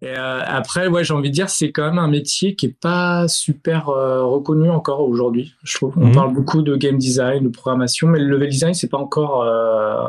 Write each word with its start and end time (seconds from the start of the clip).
Et 0.00 0.16
euh, 0.16 0.40
après, 0.46 0.86
ouais, 0.86 1.02
j'ai 1.02 1.12
envie 1.14 1.30
de 1.30 1.34
dire, 1.34 1.50
c'est 1.50 1.72
quand 1.72 1.84
même 1.84 1.98
un 1.98 2.06
métier 2.08 2.54
qui 2.54 2.66
est 2.66 2.76
pas 2.80 3.26
super 3.28 3.88
euh, 3.88 4.22
reconnu 4.24 4.70
encore 4.70 5.00
aujourd'hui. 5.00 5.54
Je 5.64 5.74
trouve. 5.76 5.92
On 5.96 6.06
Mhm. 6.06 6.14
parle 6.14 6.32
beaucoup 6.34 6.62
de 6.62 6.76
game 6.76 6.98
design, 6.98 7.42
de 7.44 7.48
programmation, 7.48 8.06
mais 8.08 8.18
le 8.20 8.26
level 8.26 8.48
design, 8.48 8.74
c'est 8.74 8.88
pas 8.88 8.98
encore. 8.98 9.42
euh, 9.42 10.08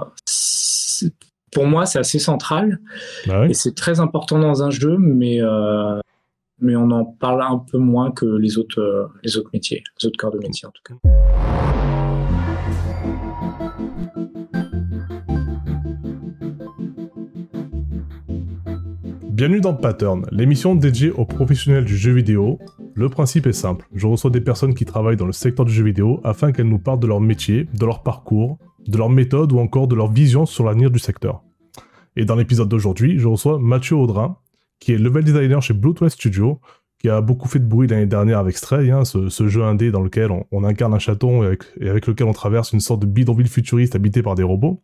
pour 1.52 1.66
moi, 1.66 1.88
c'est 1.88 1.98
assez 1.98 2.20
central 2.20 2.80
Bah 3.26 3.42
oui. 3.42 3.50
et 3.50 3.54
c'est 3.56 3.74
très 3.76 4.00
important 4.00 4.38
dans 4.38 4.62
un 4.62 4.70
jeu, 4.70 4.98
mais 5.00 5.40
mais 6.62 6.76
on 6.76 6.92
en 6.92 7.06
parle 7.06 7.42
un 7.42 7.58
peu 7.58 7.78
moins 7.80 8.12
que 8.12 8.26
les 8.26 8.58
autres 8.60 9.10
les 9.24 9.38
autres 9.38 9.50
métiers, 9.54 9.82
les 10.02 10.08
autres 10.08 10.18
corps 10.18 10.32
de 10.32 10.38
métier 10.40 10.68
en 10.68 10.72
tout 10.72 10.84
cas. 10.86 11.39
Bienvenue 19.40 19.62
dans 19.62 19.74
Pattern, 19.74 20.26
l'émission 20.32 20.76
dédiée 20.76 21.12
aux 21.12 21.24
professionnels 21.24 21.86
du 21.86 21.96
jeu 21.96 22.12
vidéo. 22.12 22.60
Le 22.94 23.08
principe 23.08 23.48
est 23.48 23.54
simple, 23.54 23.88
je 23.96 24.06
reçois 24.06 24.32
des 24.32 24.42
personnes 24.42 24.74
qui 24.74 24.84
travaillent 24.84 25.16
dans 25.16 25.26
le 25.26 25.32
secteur 25.32 25.66
du 25.66 25.72
jeu 25.72 25.86
vidéo 25.86 26.20
afin 26.26 26.52
qu'elles 26.52 26.68
nous 26.68 26.78
parlent 26.78 27.00
de 27.00 27.08
leur 27.08 27.22
métier, 27.22 27.70
de 27.74 27.86
leur 27.86 28.04
parcours, 28.04 28.58
de 28.86 28.98
leur 28.98 29.10
méthode 29.10 29.54
ou 29.54 29.60
encore 29.60 29.88
de 29.88 29.96
leur 29.96 30.12
vision 30.12 30.46
sur 30.46 30.66
l'avenir 30.66 30.92
du 30.92 31.00
secteur. 31.00 31.42
Et 32.18 32.26
dans 32.26 32.36
l'épisode 32.36 32.68
d'aujourd'hui, 32.68 33.18
je 33.18 33.30
reçois 33.30 33.60
Mathieu 33.60 33.96
Audrin, 33.96 34.36
qui 34.82 34.92
est 34.92 34.98
level 34.98 35.24
designer 35.24 35.62
chez 35.62 35.74
Bluetooth 35.74 36.10
Studio, 36.10 36.60
qui 37.00 37.08
a 37.08 37.22
beaucoup 37.22 37.48
fait 37.48 37.60
de 37.60 37.66
bruit 37.66 37.88
l'année 37.88 38.08
dernière 38.08 38.40
avec 38.40 38.58
Stray, 38.58 38.92
hein, 38.92 39.06
ce, 39.06 39.48
jeu 39.48 39.64
indé 39.64 39.90
dans 39.90 40.02
lequel 40.02 40.32
on, 40.32 40.48
on 40.52 40.66
incarne 40.66 40.94
un 40.94 41.00
chaton 41.00 41.44
et 41.44 41.46
avec, 41.46 41.64
et 41.80 41.88
avec 41.88 42.08
lequel 42.08 42.28
on 42.28 42.34
traverse 42.34 42.74
une 42.74 42.82
sorte 42.82 43.00
de 43.00 43.06
bidonville 43.06 43.48
futuriste 43.48 43.96
habité 43.96 44.22
par 44.22 44.36
des 44.36 44.44
robots 44.44 44.84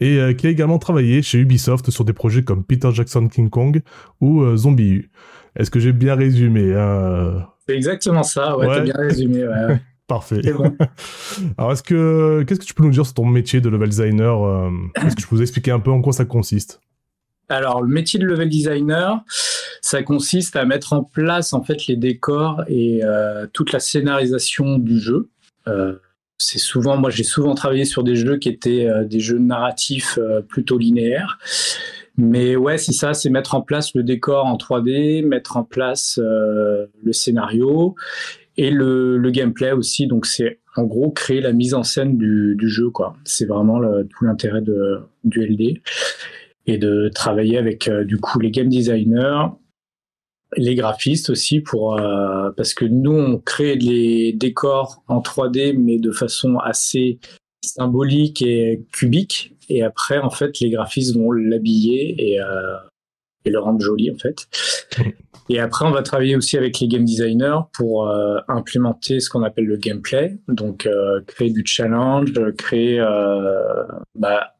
et 0.00 0.18
euh, 0.18 0.32
qui 0.32 0.46
a 0.46 0.50
également 0.50 0.78
travaillé 0.78 1.22
chez 1.22 1.38
Ubisoft 1.38 1.90
sur 1.90 2.04
des 2.04 2.12
projets 2.12 2.42
comme 2.42 2.64
Peter 2.64 2.90
Jackson 2.92 3.28
King 3.28 3.50
Kong 3.50 3.80
ou 4.20 4.42
euh, 4.42 4.56
Zombie 4.56 4.90
U. 4.90 5.10
Est-ce 5.56 5.70
que 5.70 5.78
j'ai 5.80 5.92
bien 5.92 6.14
résumé 6.14 6.74
hein 6.74 7.46
C'est 7.68 7.76
exactement 7.76 8.22
ça. 8.24 8.56
Ouais, 8.58 8.66
Ouais. 8.66 8.76
t'as 8.76 8.82
bien 8.82 8.94
résumé. 8.96 9.46
Ouais. 9.46 9.80
Parfait. 10.06 10.40
Bon. 10.52 10.76
Alors, 11.58 11.72
est-ce 11.72 11.82
que 11.82 12.42
qu'est-ce 12.46 12.60
que 12.60 12.64
tu 12.66 12.74
peux 12.74 12.82
nous 12.82 12.90
dire 12.90 13.06
sur 13.06 13.14
ton 13.14 13.24
métier 13.24 13.60
de 13.62 13.68
level 13.70 13.88
designer 13.88 14.42
euh, 14.44 14.68
Est-ce 14.96 15.16
que 15.16 15.20
tu 15.22 15.26
peux 15.26 15.36
nous 15.36 15.42
expliquer 15.42 15.70
un 15.70 15.80
peu 15.80 15.90
en 15.90 16.02
quoi 16.02 16.12
ça 16.12 16.26
consiste? 16.26 16.80
Alors, 17.48 17.82
le 17.82 17.88
métier 17.88 18.18
de 18.18 18.26
level 18.26 18.48
designer, 18.48 19.22
ça 19.80 20.02
consiste 20.02 20.56
à 20.56 20.64
mettre 20.66 20.92
en 20.92 21.04
place 21.04 21.52
en 21.52 21.62
fait 21.62 21.86
les 21.86 21.96
décors 21.96 22.64
et 22.68 23.00
euh, 23.02 23.46
toute 23.52 23.72
la 23.72 23.80
scénarisation 23.80 24.78
du 24.78 24.98
jeu. 24.98 25.30
Euh, 25.68 25.96
c'est 26.38 26.58
souvent, 26.58 26.96
moi, 26.96 27.10
j'ai 27.10 27.24
souvent 27.24 27.54
travaillé 27.54 27.84
sur 27.84 28.02
des 28.02 28.16
jeux 28.16 28.38
qui 28.38 28.48
étaient 28.48 28.86
euh, 28.86 29.04
des 29.04 29.20
jeux 29.20 29.38
narratifs 29.38 30.18
euh, 30.18 30.40
plutôt 30.42 30.78
linéaires. 30.78 31.38
Mais 32.16 32.56
ouais, 32.56 32.78
c'est 32.78 32.92
ça, 32.92 33.14
c'est 33.14 33.30
mettre 33.30 33.54
en 33.54 33.62
place 33.62 33.94
le 33.94 34.02
décor 34.02 34.46
en 34.46 34.56
3D, 34.56 35.26
mettre 35.26 35.56
en 35.56 35.64
place 35.64 36.18
euh, 36.22 36.86
le 37.02 37.12
scénario 37.12 37.94
et 38.56 38.70
le, 38.70 39.18
gameplay 39.30 39.72
aussi. 39.72 40.06
Donc, 40.06 40.26
c'est 40.26 40.60
en 40.76 40.84
gros 40.84 41.10
créer 41.10 41.40
la 41.40 41.52
mise 41.52 41.74
en 41.74 41.82
scène 41.82 42.16
du, 42.16 42.68
jeu, 42.68 42.90
quoi. 42.90 43.16
C'est 43.24 43.46
vraiment 43.46 43.80
tout 43.80 44.24
l'intérêt 44.24 44.60
de, 44.60 45.00
du 45.24 45.44
LD 45.44 45.80
et 46.66 46.78
de 46.78 47.10
travailler 47.14 47.58
avec 47.58 47.90
du 47.90 48.18
coup 48.18 48.40
les 48.40 48.50
game 48.50 48.68
designers, 48.68 49.46
les 50.56 50.74
graphistes 50.74 51.30
aussi 51.30 51.60
pour 51.60 51.98
euh, 51.98 52.50
parce 52.56 52.74
que 52.74 52.84
nous 52.84 53.12
on 53.12 53.38
crée 53.38 53.76
les 53.76 54.32
décors 54.32 55.02
en 55.08 55.20
3D 55.20 55.76
mais 55.78 55.98
de 55.98 56.10
façon 56.10 56.58
assez 56.58 57.18
symbolique 57.64 58.42
et 58.42 58.84
cubique 58.92 59.54
et 59.68 59.82
après 59.82 60.18
en 60.18 60.30
fait 60.30 60.60
les 60.60 60.70
graphistes 60.70 61.16
vont 61.16 61.30
l'habiller 61.32 62.32
et 62.32 62.40
euh, 62.40 62.76
et 63.44 63.50
le 63.50 63.58
rendre 63.58 63.80
joli 63.80 64.10
en 64.10 64.16
fait. 64.16 64.46
Et 65.50 65.60
après 65.60 65.84
on 65.84 65.90
va 65.90 66.02
travailler 66.02 66.36
aussi 66.36 66.56
avec 66.56 66.80
les 66.80 66.88
game 66.88 67.04
designers 67.04 67.58
pour 67.74 68.08
euh, 68.08 68.38
implémenter 68.48 69.20
ce 69.20 69.28
qu'on 69.28 69.42
appelle 69.42 69.66
le 69.66 69.76
gameplay, 69.76 70.38
donc 70.48 70.86
euh, 70.86 71.20
créer 71.26 71.50
du 71.50 71.62
challenge, 71.66 72.32
créer 72.56 72.98
euh, 72.98 73.84
bah, 74.18 74.53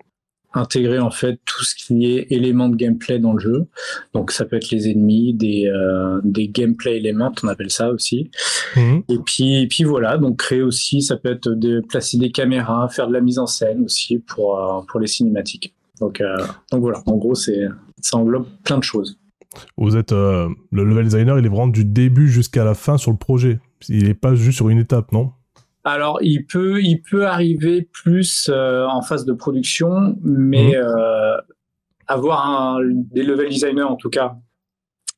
intégrer 0.55 0.99
en 0.99 1.11
fait 1.11 1.39
tout 1.45 1.65
ce 1.65 1.75
qui 1.75 2.07
est 2.07 2.27
éléments 2.31 2.69
de 2.69 2.77
gameplay 2.77 3.19
dans 3.19 3.33
le 3.33 3.41
jeu. 3.41 3.67
Donc 4.15 4.31
ça 4.31 4.45
peut 4.45 4.57
être 4.57 4.71
les 4.71 4.89
ennemis, 4.89 5.35
des, 5.35 5.67
euh, 5.67 6.21
des 6.25 6.49
gameplay 6.49 6.97
éléments, 6.97 7.33
on 7.43 7.49
appelle 7.49 7.71
ça 7.71 7.91
aussi. 7.91 8.31
Mhm. 8.77 9.03
Et 9.09 9.19
puis, 9.19 9.63
et 9.63 9.67
puis 9.67 9.85
voilà, 9.85 10.17
donc 10.17 10.39
créer 10.39 10.63
aussi, 10.63 11.03
ça 11.03 11.17
peut 11.17 11.31
être 11.31 11.49
de 11.49 11.81
placer 11.81 12.19
des 12.19 12.31
caméras, 12.31 12.89
faire 12.89 13.09
de 13.09 13.13
la 13.13 13.21
mise 13.21 13.39
en 13.39 13.47
scène 13.47 13.85
aussi 13.85 14.19
pour, 14.19 14.59
euh, 14.59 14.81
pour 14.89 15.01
les 15.01 15.07
cinématiques. 15.07 15.75
Donc, 16.01 16.21
euh, 16.21 16.37
donc 16.73 16.81
voilà, 16.81 17.03
en 17.07 17.17
gros, 17.17 17.35
c'est, 17.35 17.67
ça 18.01 18.17
englobe 18.17 18.47
plein 18.65 18.79
de 18.79 18.85
choses. 18.85 19.19
Vous 19.77 19.97
êtes 19.97 20.11
le 20.11 20.57
level 20.73 21.05
designer, 21.05 21.39
il 21.39 21.47
est 21.47 21.49
vraiment 21.49 21.69
du 21.69 21.85
début 21.85 22.29
jusqu'à 22.29 22.65
la 22.65 22.75
fin 22.75 22.99
sur 22.99 23.13
le 23.13 23.17
projet. 23.17 23.61
Il 23.89 24.09
est 24.09 24.15
pas 24.15 24.35
juste 24.35 24.57
sur 24.57 24.69
une 24.69 24.79
étape, 24.79 25.13
non? 25.13 25.31
Alors, 25.85 26.19
il 26.23 26.47
peut, 26.47 26.81
il 26.83 27.03
peut 27.03 27.27
arriver 27.27 27.83
plus 27.83 28.49
euh, 28.49 28.87
en 28.87 29.03
phase 29.03 29.27
de 29.27 29.35
production, 29.35 30.17
mais 30.23 30.75
euh, 30.77 31.37
avoir 32.07 32.49
un, 32.49 32.79
des 32.83 33.23
level 33.23 33.51
designers, 33.51 33.83
en 33.83 33.97
tout 33.97 34.11
cas, 34.11 34.37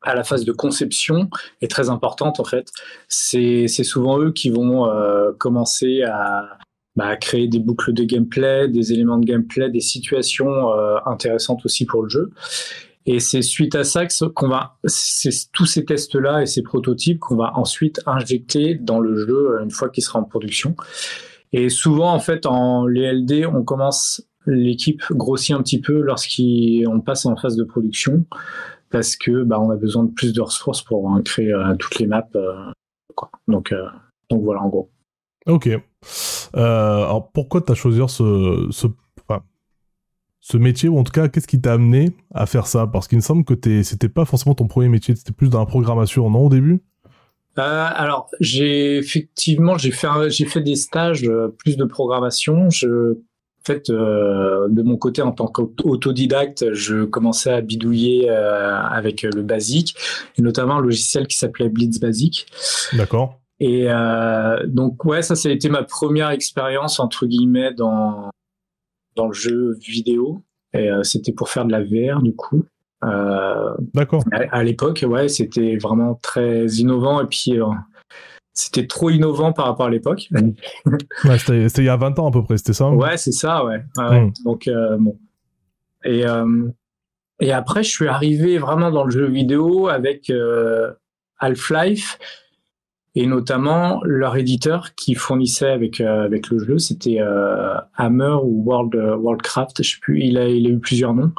à 0.02 0.14
la 0.14 0.24
phase 0.24 0.44
de 0.44 0.52
conception, 0.52 1.30
est 1.60 1.70
très 1.70 1.88
importante, 1.88 2.40
en 2.40 2.44
fait. 2.44 2.68
C'est 3.08 3.68
c'est 3.68 3.84
souvent 3.84 4.18
eux 4.20 4.32
qui 4.32 4.50
vont 4.50 4.86
euh, 4.88 5.32
commencer 5.38 6.02
à, 6.02 6.58
bah, 6.96 7.08
à 7.08 7.16
créer 7.16 7.46
des 7.46 7.58
boucles 7.58 7.92
de 7.92 8.04
gameplay, 8.04 8.68
des 8.68 8.92
éléments 8.92 9.18
de 9.18 9.26
gameplay, 9.26 9.70
des 9.70 9.80
situations 9.80 10.72
euh, 10.72 10.96
intéressantes 11.06 11.64
aussi 11.64 11.84
pour 11.84 12.02
le 12.02 12.08
jeu. 12.08 12.30
Et 13.06 13.20
c'est 13.20 13.42
suite 13.42 13.74
à 13.76 13.84
ça 13.84 14.04
qu'on 14.34 14.48
va, 14.48 14.78
c'est 14.84 15.30
tous 15.52 15.66
ces 15.66 15.84
tests-là 15.84 16.42
et 16.42 16.46
ces 16.46 16.62
prototypes 16.62 17.20
qu'on 17.20 17.36
va 17.36 17.52
ensuite 17.56 18.00
injecter 18.06 18.74
dans 18.74 18.98
le 18.98 19.16
jeu 19.16 19.58
euh, 19.58 19.62
une 19.62 19.70
fois 19.70 19.88
qu'il 19.88 20.02
sera 20.02 20.18
en 20.18 20.24
production. 20.24 20.74
Et 21.52 21.68
souvent, 21.68 22.12
en 22.12 22.18
fait, 22.18 22.46
en 22.46 22.86
LD, 22.86 23.46
on 23.46 23.62
commence, 23.62 24.26
l'équipe 24.46 25.02
grossit 25.10 25.54
un 25.54 25.62
petit 25.62 25.80
peu 25.80 26.00
lorsqu'on 26.00 27.00
passe 27.00 27.26
en 27.26 27.36
phase 27.36 27.56
de 27.56 27.64
production 27.64 28.24
parce 28.90 29.16
que 29.16 29.42
bah, 29.42 29.60
on 29.60 29.70
a 29.70 29.76
besoin 29.76 30.04
de 30.04 30.12
plus 30.12 30.32
de 30.32 30.40
ressources 30.40 30.82
pour 30.82 31.14
euh, 31.14 31.22
créer 31.22 31.52
euh, 31.52 31.74
toutes 31.76 31.98
les 31.98 32.06
maps. 32.06 32.28
euh. 32.34 32.70
Donc, 33.48 33.72
donc 34.30 34.42
voilà, 34.42 34.60
en 34.60 34.68
gros. 34.68 34.90
Ok. 35.46 35.70
Alors 36.52 37.30
pourquoi 37.32 37.62
t'as 37.62 37.74
choisi 37.74 38.00
ce, 38.08 38.68
ce, 38.70 38.86
ce 40.48 40.56
métier, 40.56 40.88
ou 40.88 40.96
en 40.96 41.02
tout 41.02 41.10
cas, 41.10 41.26
qu'est-ce 41.26 41.48
qui 41.48 41.60
t'a 41.60 41.72
amené 41.72 42.12
à 42.32 42.46
faire 42.46 42.68
ça? 42.68 42.86
Parce 42.86 43.08
qu'il 43.08 43.18
me 43.18 43.22
semble 43.22 43.44
que 43.44 43.52
t'es- 43.52 43.82
c'était 43.82 44.08
pas 44.08 44.24
forcément 44.24 44.54
ton 44.54 44.68
premier 44.68 44.88
métier, 44.88 45.16
c'était 45.16 45.32
plus 45.32 45.50
dans 45.50 45.58
la 45.58 45.66
programmation, 45.66 46.30
non, 46.30 46.46
au 46.46 46.48
début? 46.48 46.84
Euh, 47.58 47.88
alors, 47.92 48.30
j'ai 48.38 48.96
effectivement, 48.96 49.76
j'ai 49.76 49.90
fait, 49.90 50.06
j'ai 50.28 50.44
fait 50.44 50.60
des 50.60 50.76
stages 50.76 51.24
euh, 51.24 51.48
plus 51.48 51.76
de 51.76 51.84
programmation. 51.84 52.70
Je, 52.70 53.14
en 53.14 53.64
fait, 53.64 53.90
euh, 53.90 54.68
de 54.68 54.82
mon 54.82 54.96
côté, 54.96 55.20
en 55.20 55.32
tant 55.32 55.48
qu'autodidacte, 55.48 56.72
je 56.74 57.02
commençais 57.02 57.50
à 57.50 57.60
bidouiller 57.60 58.30
euh, 58.30 58.80
avec 58.80 59.22
le 59.22 59.42
basique, 59.42 59.96
et 60.38 60.42
notamment 60.42 60.76
un 60.76 60.80
logiciel 60.80 61.26
qui 61.26 61.36
s'appelait 61.36 61.70
Blitz 61.70 61.98
Basic. 61.98 62.46
D'accord. 62.92 63.40
Et 63.58 63.86
euh, 63.88 64.64
donc, 64.68 65.04
ouais, 65.06 65.22
ça, 65.22 65.34
ça 65.34 65.48
a 65.48 65.52
été 65.52 65.68
ma 65.70 65.82
première 65.82 66.30
expérience, 66.30 67.00
entre 67.00 67.26
guillemets, 67.26 67.74
dans, 67.74 68.30
dans 69.16 69.26
le 69.26 69.32
jeu 69.32 69.76
vidéo. 69.80 70.42
Et 70.72 70.90
euh, 70.90 71.02
c'était 71.02 71.32
pour 71.32 71.48
faire 71.48 71.64
de 71.64 71.72
la 71.72 71.82
VR, 71.82 72.22
du 72.22 72.34
coup. 72.34 72.64
Euh, 73.04 73.74
D'accord. 73.94 74.22
à, 74.32 74.58
à 74.58 74.62
l'époque, 74.62 75.04
ouais, 75.06 75.28
c'était 75.28 75.76
vraiment 75.76 76.18
très 76.22 76.66
innovant 76.66 77.22
et 77.22 77.26
puis 77.26 77.60
euh, 77.60 77.66
c'était 78.56 78.86
trop 78.86 79.10
innovant 79.10 79.52
par 79.52 79.66
rapport 79.66 79.86
à 79.86 79.90
l'époque. 79.90 80.28
Ouais, 81.24 81.38
c'était 81.38 81.82
il 81.82 81.84
y 81.84 81.88
a 81.90 81.96
20 81.96 82.18
ans 82.18 82.28
à 82.28 82.30
peu 82.30 82.42
près, 82.42 82.56
c'était 82.56 82.72
ça 82.72 82.88
Ouais, 82.90 83.16
c'est 83.18 83.32
ça, 83.32 83.64
ouais. 83.64 83.82
Ouais, 83.98 84.08
ouais. 84.08 84.20
Mm. 84.22 84.32
Donc 84.44 84.66
euh, 84.66 84.96
bon. 84.98 85.18
Et 86.04 86.26
euh, 86.26 86.68
et 87.38 87.52
après, 87.52 87.82
je 87.82 87.90
suis 87.90 88.08
arrivé 88.08 88.56
vraiment 88.58 88.90
dans 88.90 89.04
le 89.04 89.10
jeu 89.10 89.26
vidéo 89.26 89.88
avec 89.88 90.30
euh, 90.30 90.90
Half-Life 91.38 92.18
et 93.18 93.26
notamment 93.26 94.00
leur 94.04 94.36
éditeur 94.36 94.94
qui 94.94 95.14
fournissait 95.14 95.70
avec 95.70 96.00
euh, 96.00 96.24
avec 96.24 96.50
le 96.50 96.58
jeu, 96.58 96.78
c'était 96.78 97.16
euh, 97.20 97.74
Hammer 97.96 98.36
ou 98.44 98.62
World 98.64 98.94
Worldcraft, 98.94 99.82
je 99.82 99.90
sais 99.90 99.96
plus. 100.00 100.20
Il 100.22 100.38
a 100.38 100.46
il 100.48 100.66
a 100.66 100.70
eu 100.70 100.78
plusieurs 100.78 101.14
noms. 101.14 101.32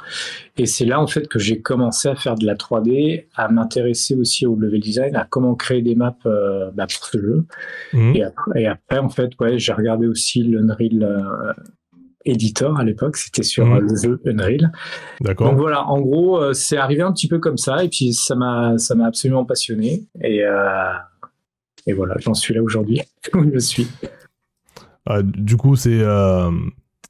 Et 0.57 0.65
c'est 0.65 0.85
là 0.85 1.00
en 1.00 1.07
fait 1.07 1.27
que 1.27 1.38
j'ai 1.39 1.62
commencé 1.62 2.09
à 2.09 2.15
faire 2.15 2.35
de 2.35 2.45
la 2.45 2.56
3D, 2.56 3.25
à 3.35 3.47
m'intéresser 3.47 4.15
aussi 4.15 4.45
au 4.47 4.56
level 4.56 4.79
design, 4.81 5.15
à 5.15 5.25
comment 5.29 5.53
créer 5.56 5.81
des 5.83 5.94
maps 5.95 6.18
euh, 6.25 6.71
bah, 6.74 6.88
pour 6.88 7.06
ce 7.06 7.19
jeu. 7.21 7.45
Mhm. 7.94 8.15
Et 8.15 8.23
après, 8.23 8.62
et 8.63 8.68
après, 8.68 8.97
en 8.97 9.09
fait, 9.09 9.30
ouais, 9.39 9.59
j'ai 9.59 9.71
regardé 9.73 10.07
aussi 10.07 10.41
l'Unreal 10.44 11.03
euh, 11.03 11.53
Editor 12.25 12.77
à 12.80 12.83
l'époque, 12.83 13.15
c'était 13.15 13.44
sur 13.44 13.65
Mhm. 13.68 13.75
euh, 13.77 13.80
le 13.81 13.95
jeu 13.95 14.21
Unreal. 14.25 14.71
D'accord. 15.21 15.50
Donc 15.51 15.59
voilà, 15.59 15.85
en 15.88 16.01
gros, 16.01 16.41
euh, 16.41 16.53
c'est 16.53 16.75
arrivé 16.77 17.01
un 17.03 17.13
petit 17.13 17.27
peu 17.30 17.39
comme 17.39 17.57
ça, 17.57 17.83
et 17.83 17.88
puis 17.88 18.12
ça 18.13 18.35
m'a, 18.35 18.77
ça 18.77 18.95
m'a 18.95 19.06
absolument 19.06 19.45
passionné, 19.45 20.03
et 20.21 20.44
euh, 20.44 20.91
et 21.88 21.94
voilà, 21.94 22.16
j'en 22.19 22.34
suis 22.34 22.54
là 22.54 22.62
aujourd'hui 22.62 23.01
où 23.34 23.44
je 23.51 23.60
suis. 23.60 23.88
Ah, 25.06 25.22
du 25.24 25.56
coup, 25.56 25.75
c'est, 25.75 26.00
euh, 26.01 26.51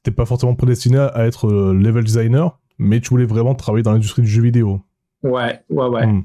t'es 0.04 0.12
pas 0.12 0.26
forcément 0.26 0.56
prédestiné 0.56 1.00
à 1.00 1.26
être 1.26 1.48
euh, 1.48 1.74
level 1.74 2.04
designer, 2.04 2.60
mais 2.78 3.02
tu 3.02 3.10
voulais 3.10 3.26
vraiment 3.26 3.56
travailler 3.56 3.84
dans 3.84 3.92
l'industrie 3.92 4.22
du 4.22 4.28
jeu 4.28 4.44
vidéo. 4.44 4.82
Ouais, 5.24 5.62
ouais, 5.70 5.88
ouais. 5.88 6.06
Hmm. 6.06 6.22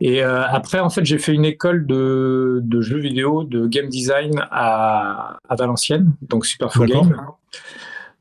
Et 0.00 0.22
euh, 0.22 0.44
après, 0.46 0.78
en 0.78 0.88
fait, 0.88 1.04
j'ai 1.04 1.18
fait 1.18 1.34
une 1.34 1.44
école 1.44 1.84
de, 1.84 2.60
de, 2.62 2.80
jeux 2.80 3.00
vidéo, 3.00 3.42
de 3.42 3.66
game 3.66 3.88
design 3.88 4.40
à, 4.52 5.38
à 5.48 5.56
Valenciennes, 5.56 6.12
donc 6.22 6.46
Superfo 6.46 6.84
Game. 6.84 7.16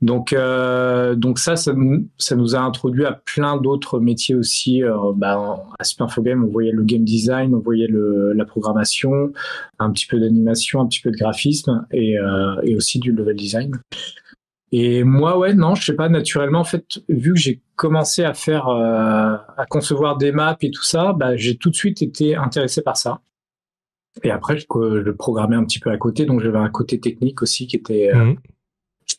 Donc, 0.02 0.32
euh, 0.32 1.16
donc 1.16 1.40
ça, 1.40 1.58
ça, 1.58 1.74
ça, 2.18 2.36
nous 2.36 2.56
a 2.56 2.60
introduit 2.60 3.06
à 3.06 3.12
plein 3.12 3.58
d'autres 3.58 4.00
métiers 4.00 4.36
aussi. 4.36 4.82
Euh, 4.82 4.96
bah, 5.14 5.66
à 5.78 5.84
Superfo 5.84 6.22
Game, 6.22 6.44
on 6.44 6.48
voyait 6.48 6.72
le 6.72 6.84
game 6.84 7.04
design, 7.04 7.54
on 7.54 7.60
voyait 7.60 7.88
le, 7.88 8.32
la 8.32 8.46
programmation, 8.46 9.32
un 9.78 9.92
petit 9.92 10.08
peu 10.08 10.20
d'animation, 10.20 10.80
un 10.80 10.88
petit 10.88 11.02
peu 11.02 11.12
de 11.12 11.18
graphisme 11.18 11.86
et, 11.92 12.18
euh, 12.18 12.62
et 12.64 12.76
aussi 12.76 13.00
du 13.00 13.12
level 13.12 13.36
design. 13.36 13.72
Et 14.72 15.04
moi, 15.04 15.38
ouais, 15.38 15.54
non, 15.54 15.76
je 15.76 15.84
sais 15.84 15.96
pas, 15.96 16.08
naturellement, 16.08 16.60
en 16.60 16.66
fait, 16.66 16.86
vu 17.10 17.34
que 17.34 17.40
j'ai 17.40 17.62
commencé 17.76 18.24
à 18.24 18.34
faire, 18.34 18.70
euh, 18.70 19.36
à 19.58 19.66
concevoir 19.68 20.16
des 20.16 20.32
maps 20.32 20.56
et 20.62 20.72
tout 20.72 20.84
ça, 20.84 21.12
bah, 21.12 21.36
j'ai 21.36 21.58
tout 21.58 21.72
de 21.72 21.76
suite 21.76 22.02
été 22.02 22.36
intéressé 22.36 22.82
par 22.82 22.96
ça. 22.96 23.20
Et 24.24 24.32
après, 24.32 24.58
je, 24.58 24.66
je 25.06 25.12
programmais 25.12 25.56
un 25.56 25.66
petit 25.66 25.80
peu 25.80 25.90
à 25.90 25.98
côté, 25.98 26.26
donc 26.26 26.40
j'avais 26.42 26.58
un 26.58 26.70
côté 26.70 27.00
technique 27.00 27.42
aussi 27.42 27.68
qui 27.68 27.76
était, 27.76 28.12
je 28.14 28.36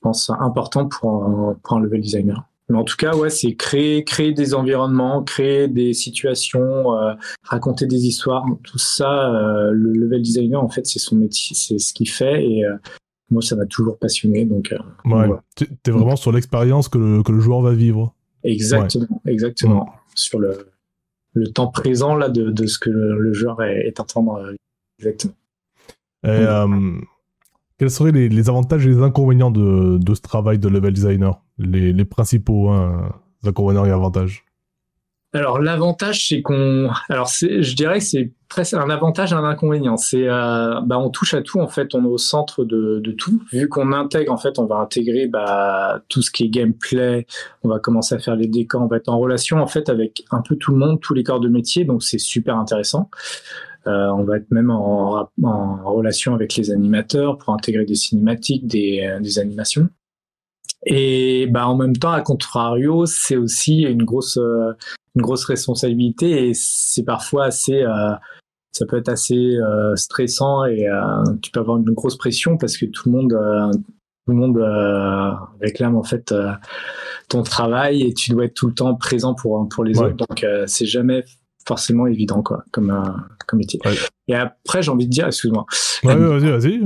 pense, 0.00 0.31
important 0.31 0.87
pour 0.87 1.25
un, 1.25 1.56
pour 1.62 1.76
un 1.76 1.81
level 1.81 2.00
designer. 2.00 2.44
Mais 2.70 2.79
en 2.79 2.85
tout 2.85 2.97
cas, 2.97 3.17
ouais, 3.17 3.31
c'est 3.31 3.55
créer, 3.55 4.05
créer 4.05 4.32
des 4.32 4.55
environnements, 4.55 5.25
créer 5.25 5.67
des 5.67 5.93
situations, 5.93 6.97
euh, 6.97 7.14
raconter 7.43 7.87
des 7.87 8.06
histoires, 8.06 8.47
tout 8.62 8.79
ça. 8.79 9.35
Euh, 9.35 9.73
le 9.73 9.93
level 9.93 10.23
designer, 10.23 10.62
en 10.62 10.69
fait, 10.69 10.87
c'est 10.87 11.00
son 11.00 11.17
métier, 11.17 11.56
c'est 11.56 11.79
ce 11.79 11.93
qu'il 11.93 12.08
fait. 12.08 12.47
Et 12.47 12.64
euh, 12.64 12.76
moi, 13.29 13.43
ça 13.43 13.56
m'a 13.56 13.67
toujours 13.67 13.99
passionné. 13.99 14.44
Donc, 14.44 14.73
ouais. 15.05 15.29
tu 15.56 15.64
es 15.64 15.91
vraiment 15.91 16.14
sur 16.14 16.31
l'expérience 16.31 16.88
que 16.88 16.99
le, 16.99 17.23
que 17.25 17.32
le 17.32 17.41
joueur 17.41 17.61
va 17.61 17.73
vivre. 17.73 18.14
Exactement, 18.44 19.20
exactement. 19.26 19.88
Sur 20.14 20.38
le, 20.38 20.70
le 21.32 21.49
temps 21.49 21.69
présent 21.69 22.14
là 22.14 22.29
de, 22.29 22.50
de 22.50 22.67
ce 22.67 22.79
que 22.79 22.91
le, 22.91 23.32
joueur 23.32 23.62
est, 23.62 23.87
est 23.87 23.99
en 23.99 24.05
train 24.05 24.23
de 24.23 24.56
exactement. 24.99 25.35
Et, 26.25 26.46
quels 27.81 27.91
seraient 27.91 28.12
les, 28.12 28.49
avantages 28.50 28.87
et 28.87 28.91
les 28.91 29.03
inconvénients 29.03 29.50
de, 29.50 29.99
ce 30.15 30.21
travail 30.21 30.59
de 30.59 30.69
level 30.69 30.93
designer? 30.93 31.41
Les, 31.56 32.05
principaux 32.05 32.69
hein, 32.69 33.11
inconvénients 33.43 33.87
et 33.87 33.91
avantages 33.91 34.44
alors 35.32 35.61
l'avantage 35.61 36.27
c'est 36.27 36.43
qu'on, 36.43 36.91
alors 37.09 37.29
je 37.29 37.75
dirais 37.77 38.00
que 38.00 38.05
c'est 38.05 38.77
un 38.77 38.91
avantage 38.91 39.31
et 39.31 39.37
un 39.37 39.44
inconvénient. 39.44 39.97
C'est, 39.97 40.27
euh, 40.27 40.81
bah, 40.85 40.99
on 40.99 41.09
touche 41.09 41.35
à 41.35 41.41
tout 41.41 41.61
en 41.61 41.69
fait, 41.69 41.94
on 41.94 42.03
est 42.03 42.09
au 42.09 42.19
centre 42.19 42.65
de, 42.65 42.99
de 42.99 43.12
tout. 43.12 43.41
Vu 43.53 43.69
qu'on 43.69 43.93
intègre 43.93 44.32
en 44.32 44.37
fait, 44.37 44.59
on 44.59 44.67
va 44.67 44.79
intégrer 44.79 45.29
bah, 45.29 46.03
tout 46.09 46.21
ce 46.21 46.32
qui 46.32 46.47
est 46.47 46.49
gameplay, 46.49 47.29
on 47.62 47.69
va 47.69 47.79
commencer 47.79 48.17
à 48.17 48.19
faire 48.19 48.35
les 48.35 48.49
décors, 48.49 48.82
on 48.82 48.88
va 48.88 48.97
être 48.97 49.09
en 49.09 49.21
relation 49.21 49.59
en 49.59 49.69
fait 49.69 49.88
avec 49.88 50.25
un 50.32 50.43
peu 50.43 50.56
tout 50.56 50.73
le 50.73 50.79
monde, 50.79 51.00
tous 51.00 51.15
les 51.15 51.23
corps 51.23 51.38
de 51.38 51.49
métier, 51.49 51.85
donc 51.85 52.03
c'est 52.03 52.19
super 52.19 52.56
intéressant. 52.56 53.09
Euh, 53.87 54.09
on 54.09 54.25
va 54.25 54.37
être 54.37 54.50
même 54.50 54.71
en, 54.71 55.29
en, 55.43 55.93
relation 55.93 56.35
avec 56.35 56.56
les 56.56 56.71
animateurs 56.71 57.38
pour 57.38 57.55
intégrer 57.55 57.85
des 57.85 57.94
cinématiques, 57.94 58.67
des, 58.67 59.06
euh, 59.06 59.21
des 59.21 59.38
animations. 59.38 59.88
Et 60.87 61.47
bah 61.47 61.67
en 61.67 61.77
même 61.77 61.97
temps, 61.97 62.12
à 62.12 62.23
contrario, 62.23 63.05
c'est 63.05 63.37
aussi 63.37 63.82
une 63.82 64.05
grosse 64.05 64.38
euh, 64.38 64.73
une 65.17 65.23
grosse 65.23 65.44
responsabilité 65.44 66.49
et 66.49 66.53
c'est 66.55 67.05
parfois 67.05 67.47
assez 67.47 67.82
euh, 67.82 68.12
ça 68.73 68.87
peut 68.87 68.97
être 68.97 69.09
assez 69.09 69.56
euh, 69.56 69.97
stressant 69.97 70.65
et 70.65 70.88
euh, 70.88 71.25
tu 71.43 71.50
peux 71.50 71.61
avoir 71.61 71.79
une 71.79 71.93
grosse 71.93 72.17
pression 72.17 72.56
parce 72.56 72.77
que 72.77 72.87
tout 72.87 73.11
le 73.11 73.17
monde 73.17 73.37
tout 74.27 74.32
le 74.32 74.37
monde 74.37 74.59
réclame 75.61 75.97
en 75.97 76.03
fait 76.03 76.32
ton 77.29 77.43
travail 77.43 78.03
et 78.03 78.15
tu 78.15 78.31
dois 78.31 78.44
être 78.44 78.55
tout 78.55 78.69
le 78.69 78.75
temps 78.75 78.94
présent 78.94 79.35
pour 79.35 79.69
pour 79.69 79.82
les 79.82 79.99
autres 79.99 80.17
donc 80.17 80.47
c'est 80.67 80.87
jamais 80.87 81.25
forcément 81.66 82.06
évident 82.06 82.42
quoi 82.42 82.64
comme 82.70 82.92
comme 83.46 83.58
métier. 83.58 83.80
Et 84.28 84.34
après 84.34 84.82
j'ai 84.82 84.90
envie 84.90 85.06
de 85.06 85.10
dire 85.10 85.26
excuse-moi. 85.26 85.66
Ouais, 86.04 86.16
vas-y 86.16 86.50
vas-y. 86.50 86.82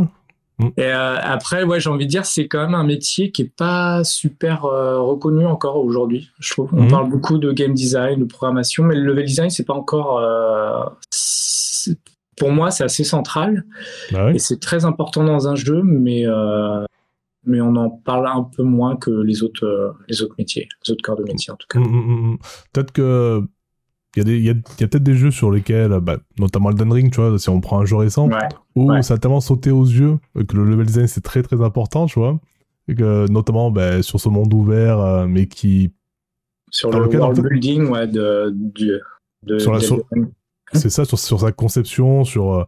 Mm. 0.58 0.68
Et 0.76 0.84
euh, 0.84 1.16
après, 1.20 1.64
ouais, 1.64 1.80
j'ai 1.80 1.90
envie 1.90 2.06
de 2.06 2.10
dire, 2.10 2.26
c'est 2.26 2.46
quand 2.46 2.60
même 2.60 2.74
un 2.74 2.84
métier 2.84 3.30
qui 3.30 3.42
est 3.42 3.52
pas 3.56 4.04
super 4.04 4.64
euh, 4.64 5.00
reconnu 5.00 5.46
encore 5.46 5.76
aujourd'hui. 5.76 6.30
Je 6.38 6.50
trouve. 6.52 6.70
On 6.72 6.84
mm. 6.84 6.88
parle 6.88 7.10
beaucoup 7.10 7.38
de 7.38 7.52
game 7.52 7.74
design, 7.74 8.20
de 8.20 8.24
programmation, 8.24 8.84
mais 8.84 8.94
le 8.94 9.02
level 9.02 9.24
design, 9.24 9.50
c'est 9.50 9.64
pas 9.64 9.74
encore. 9.74 10.18
Euh, 10.18 10.84
pour 12.36 12.50
moi, 12.50 12.72
c'est 12.72 12.82
assez 12.82 13.04
central 13.04 13.64
bah 14.10 14.32
et 14.32 14.40
c'est 14.40 14.58
très 14.58 14.84
important 14.84 15.22
dans 15.22 15.46
un 15.46 15.54
jeu, 15.54 15.82
mais 15.84 16.24
mais 17.46 17.60
on 17.60 17.76
en 17.76 17.90
parle 17.90 18.26
un 18.26 18.42
peu 18.42 18.64
moins 18.64 18.96
que 18.96 19.10
les 19.10 19.44
autres 19.44 19.94
les 20.08 20.20
autres 20.22 20.34
métiers, 20.36 20.66
les 20.84 20.92
autres 20.92 21.02
corps 21.02 21.16
de 21.16 21.22
métier 21.22 21.52
en 21.52 21.56
tout 21.56 21.68
cas. 21.68 21.78
Mm, 21.78 22.38
Peut-être 22.72 22.90
que 22.90 23.42
il 24.16 24.44
y 24.44 24.48
a, 24.48 24.52
a, 24.52 24.56
a 24.56 24.86
peut-être 24.86 25.02
des 25.02 25.14
jeux 25.14 25.30
sur 25.30 25.50
lesquels, 25.50 25.98
bah, 26.00 26.18
notamment 26.38 26.70
Elden 26.70 26.92
Ring, 26.92 27.12
tu 27.12 27.20
vois, 27.20 27.38
si 27.38 27.48
on 27.48 27.60
prend 27.60 27.80
un 27.80 27.84
jeu 27.84 27.96
récent, 27.96 28.28
où 28.74 28.90
ça 29.02 29.14
a 29.14 29.18
tellement 29.18 29.40
sauté 29.40 29.70
aux 29.70 29.84
yeux 29.84 30.18
que 30.34 30.56
le 30.56 30.64
level 30.64 30.86
design 30.86 31.06
c'est 31.06 31.22
très 31.22 31.42
très 31.42 31.62
important, 31.62 32.06
tu 32.06 32.18
vois. 32.18 32.38
Et 32.86 32.94
que, 32.94 33.26
notamment 33.30 33.70
bah, 33.70 34.02
sur 34.02 34.20
ce 34.20 34.28
monde 34.28 34.52
ouvert, 34.52 35.00
euh, 35.00 35.26
mais 35.26 35.46
qui. 35.46 35.92
Sur 36.70 36.90
le 36.90 37.06
world 37.06 37.40
building, 37.40 37.88
ouais, 37.88 38.06
de, 38.06 38.52
de, 39.42 39.58
sur 39.58 39.78
C'est 40.72 40.90
ça, 40.90 41.04
sur, 41.04 41.18
sur, 41.18 41.40
sa 41.40 41.52
conception, 41.52 42.24
sur. 42.24 42.52
Euh, 42.52 42.64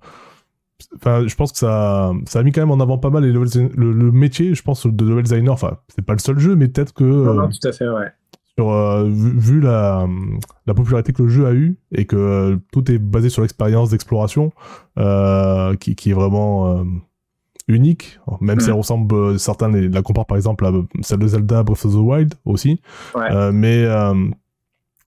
enfin, 0.96 1.26
je 1.26 1.34
pense 1.34 1.52
que 1.52 1.58
ça, 1.58 2.12
ça 2.26 2.38
a 2.38 2.42
mis 2.42 2.52
quand 2.52 2.60
même 2.60 2.70
en 2.70 2.80
avant 2.80 2.98
pas 2.98 3.10
mal 3.10 3.24
les 3.24 3.32
level, 3.32 3.70
le, 3.74 3.92
le, 3.92 4.12
métier, 4.12 4.54
je 4.54 4.62
pense, 4.62 4.86
de 4.86 5.04
level 5.04 5.24
designer. 5.24 5.52
Enfin, 5.52 5.78
c'est 5.88 6.04
pas 6.04 6.12
le 6.12 6.18
seul 6.20 6.38
jeu, 6.38 6.54
mais 6.54 6.68
peut-être 6.68 6.94
que. 6.94 7.04
Non, 7.04 7.34
non, 7.34 7.42
euh, 7.44 7.48
tout 7.48 7.68
à 7.68 7.72
fait, 7.72 7.88
ouais 7.88 8.12
sur, 8.56 8.72
euh, 8.72 9.04
vu, 9.06 9.60
la, 9.60 10.06
la, 10.66 10.74
popularité 10.74 11.12
que 11.12 11.22
le 11.22 11.28
jeu 11.28 11.46
a 11.46 11.52
eu 11.52 11.78
et 11.92 12.06
que 12.06 12.16
euh, 12.16 12.56
tout 12.72 12.90
est 12.90 12.98
basé 12.98 13.28
sur 13.28 13.42
l'expérience 13.42 13.90
d'exploration 13.90 14.52
euh, 14.98 15.74
qui, 15.76 15.94
qui, 15.94 16.10
est 16.10 16.14
vraiment 16.14 16.82
unique, 17.68 18.18
même 18.40 18.60
si 18.60 18.68
elle 18.68 18.76
ressemble, 18.76 19.38
certains 19.38 19.68
la 19.68 20.02
comparent 20.02 20.24
par 20.24 20.36
exemple 20.36 20.64
à 20.64 20.72
celle 21.02 21.18
de 21.18 21.26
Zelda 21.26 21.62
Breath 21.62 21.84
of 21.84 21.92
the 21.92 21.96
Wild 21.96 22.34
aussi. 22.44 22.80
mais, 23.14 23.86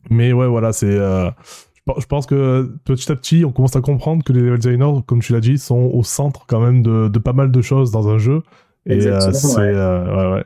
mais 0.10 0.32
ouais, 0.34 0.48
voilà, 0.48 0.72
c'est. 0.72 0.92
je 0.92 2.06
pense 2.08 2.28
que 2.28 2.72
petit 2.86 3.12
à 3.12 3.16
petit, 3.16 3.46
on 3.46 3.52
commence 3.52 3.76
à 3.76 3.82
comprendre 3.82 4.24
que 4.24 4.32
les 4.32 4.42
level 4.42 4.60
designers, 4.60 5.02
comme 5.08 5.22
tu 5.22 5.34
l'as 5.34 5.42
dit, 5.42 5.58
sont 5.58 5.90
au 5.92 6.04
centre 6.04 6.46
quand 6.46 6.60
même 6.60 6.84
de, 6.84 7.08
de, 7.08 7.20
pas 7.20 7.34
mal 7.34 7.52
de 7.52 7.62
choses 7.62 7.90
dans 7.90 8.10
un 8.10 8.20
jeu. 8.20 8.44
Et 8.86 9.02
c'est 9.02 9.12
ouais, 9.58 9.74
ouais. 10.34 10.46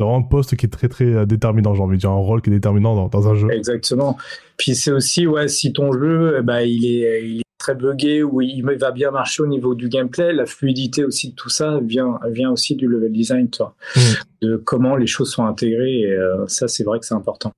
C'est 0.00 0.04
vraiment 0.04 0.18
un 0.18 0.22
poste 0.22 0.56
qui 0.56 0.64
est 0.64 0.70
très 0.70 0.88
très 0.88 1.04
euh, 1.04 1.26
déterminant, 1.26 1.74
j'ai 1.74 1.82
envie 1.82 1.96
de 1.96 2.00
dire, 2.00 2.10
un 2.10 2.14
rôle 2.14 2.40
qui 2.40 2.48
est 2.48 2.54
déterminant 2.54 3.06
dans, 3.06 3.28
un 3.28 3.34
jeu. 3.34 3.50
Exactement. 3.50 4.16
Puis 4.56 4.74
c'est 4.74 4.92
aussi, 4.92 5.26
ouais, 5.26 5.46
si 5.46 5.74
ton 5.74 5.92
jeu, 5.92 6.36
eh 6.38 6.42
ben, 6.42 6.60
il, 6.60 6.86
est, 6.86 7.22
il 7.22 7.40
est 7.40 7.58
très 7.58 7.74
buggé 7.74 8.22
ou 8.22 8.40
il 8.40 8.62
va 8.62 8.92
bien 8.92 9.10
marcher 9.10 9.42
au 9.42 9.46
niveau 9.46 9.74
du 9.74 9.90
gameplay, 9.90 10.32
la 10.32 10.46
fluidité 10.46 11.04
aussi 11.04 11.32
de 11.32 11.34
tout 11.34 11.50
ça 11.50 11.80
vient, 11.82 12.18
vient 12.30 12.50
aussi 12.50 12.76
du 12.76 12.88
level 12.88 13.12
design, 13.12 13.50
toi. 13.50 13.74
Mm. 13.94 14.00
De 14.40 14.56
comment 14.56 14.96
les 14.96 15.06
choses 15.06 15.30
sont 15.32 15.44
intégrées, 15.44 16.00
et 16.00 16.12
euh, 16.12 16.46
ça, 16.46 16.66
c'est 16.66 16.84
vrai 16.84 16.98
que 16.98 17.04
c'est 17.04 17.14
important. 17.14 17.52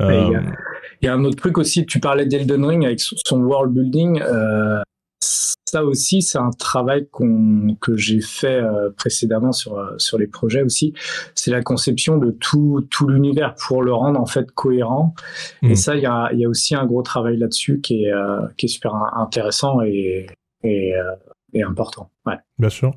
Euh, 0.00 0.32
il 1.00 1.06
y, 1.06 1.08
a 1.08 1.14
un 1.14 1.24
autre 1.24 1.36
truc 1.36 1.58
aussi, 1.58 1.86
tu 1.86 2.00
parlais 2.00 2.26
d'Elden 2.26 2.64
Ring 2.64 2.84
avec 2.84 2.98
son 2.98 3.40
world 3.40 3.72
building 3.72 4.20
ça 5.76 5.84
aussi, 5.84 6.22
c'est 6.22 6.38
un 6.38 6.52
travail 6.52 7.06
que 7.82 7.96
j'ai 7.98 8.22
fait 8.22 8.62
euh, 8.62 8.88
précédemment 8.96 9.52
sur, 9.52 9.76
euh, 9.76 9.94
sur 9.98 10.16
les 10.16 10.26
projets 10.26 10.62
aussi. 10.62 10.94
C'est 11.34 11.50
la 11.50 11.60
conception 11.60 12.16
de 12.16 12.30
tout, 12.30 12.86
tout 12.90 13.08
l'univers 13.08 13.54
pour 13.56 13.82
le 13.82 13.92
rendre 13.92 14.18
en 14.18 14.24
fait 14.24 14.50
cohérent. 14.52 15.14
Et 15.62 15.72
mmh. 15.72 15.74
ça, 15.74 15.94
il 15.94 16.00
y 16.00 16.06
a, 16.06 16.32
y 16.32 16.46
a, 16.46 16.48
aussi 16.48 16.74
un 16.74 16.86
gros 16.86 17.02
travail 17.02 17.36
là-dessus 17.36 17.82
qui 17.82 18.04
est, 18.04 18.12
euh, 18.12 18.40
qui 18.56 18.66
est 18.66 18.68
super 18.70 18.94
intéressant 18.94 19.82
et, 19.82 20.26
et, 20.64 20.94
et 21.52 21.62
important. 21.62 22.08
Ouais. 22.24 22.36
Bien 22.58 22.70
sûr. 22.70 22.92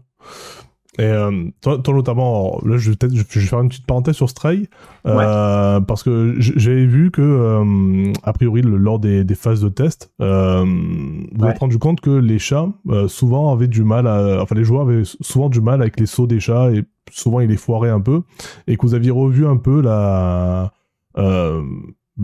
Et 1.00 1.03
euh, 1.03 1.46
toi, 1.62 1.77
toi, 1.77 1.94
notamment, 1.94 2.60
là, 2.65 2.77
je 2.77 2.91
vais, 2.91 2.98
je 3.01 3.39
vais 3.39 3.46
faire 3.46 3.62
une 3.62 3.70
petite 3.70 3.86
parenthèse 3.86 4.15
sur 4.15 4.29
Stray, 4.29 4.68
euh, 5.06 5.79
parce 5.79 6.03
que 6.03 6.36
j'avais 6.39 6.86
vu 6.86 7.10
que, 7.10 7.22
euh, 7.22 8.12
a 8.24 8.34
priori, 8.34 8.62
lors 8.62 9.00
des, 9.00 9.24
des, 9.24 9.36
phases 9.36 9.62
de 9.62 9.70
test, 9.70 10.12
euh, 10.22 10.65
vous 10.65 11.46
ouais. 11.46 11.51
êtes 11.51 11.60
rendu 11.60 11.79
compte 11.79 12.01
que 12.01 12.10
les 12.10 12.38
chats, 12.38 12.68
euh, 12.89 13.08
souvent, 13.08 13.53
avaient 13.53 13.70
du 13.70 13.86
mal 13.86 14.08
à, 14.08 14.41
enfin, 14.41 14.56
les 14.56 14.65
joueurs 14.65 14.82
avaient 14.82 15.03
souvent 15.06 15.48
du 15.48 15.62
mal 15.62 15.82
avec 15.82 15.98
les 16.01 16.06
sauts 16.06 16.27
des 16.27 16.41
chats 16.41 16.70
et 16.72 16.84
souvent, 17.12 17.39
ils 17.39 17.48
les 17.50 17.56
foiraient 17.56 17.89
un 17.89 18.01
peu, 18.01 18.24
et 18.68 18.75
que 18.75 18.82
vous 18.82 18.94
aviez 18.94 19.12
revu 19.12 19.48
un 19.48 19.56
peu 19.58 19.82
la, 19.82 20.74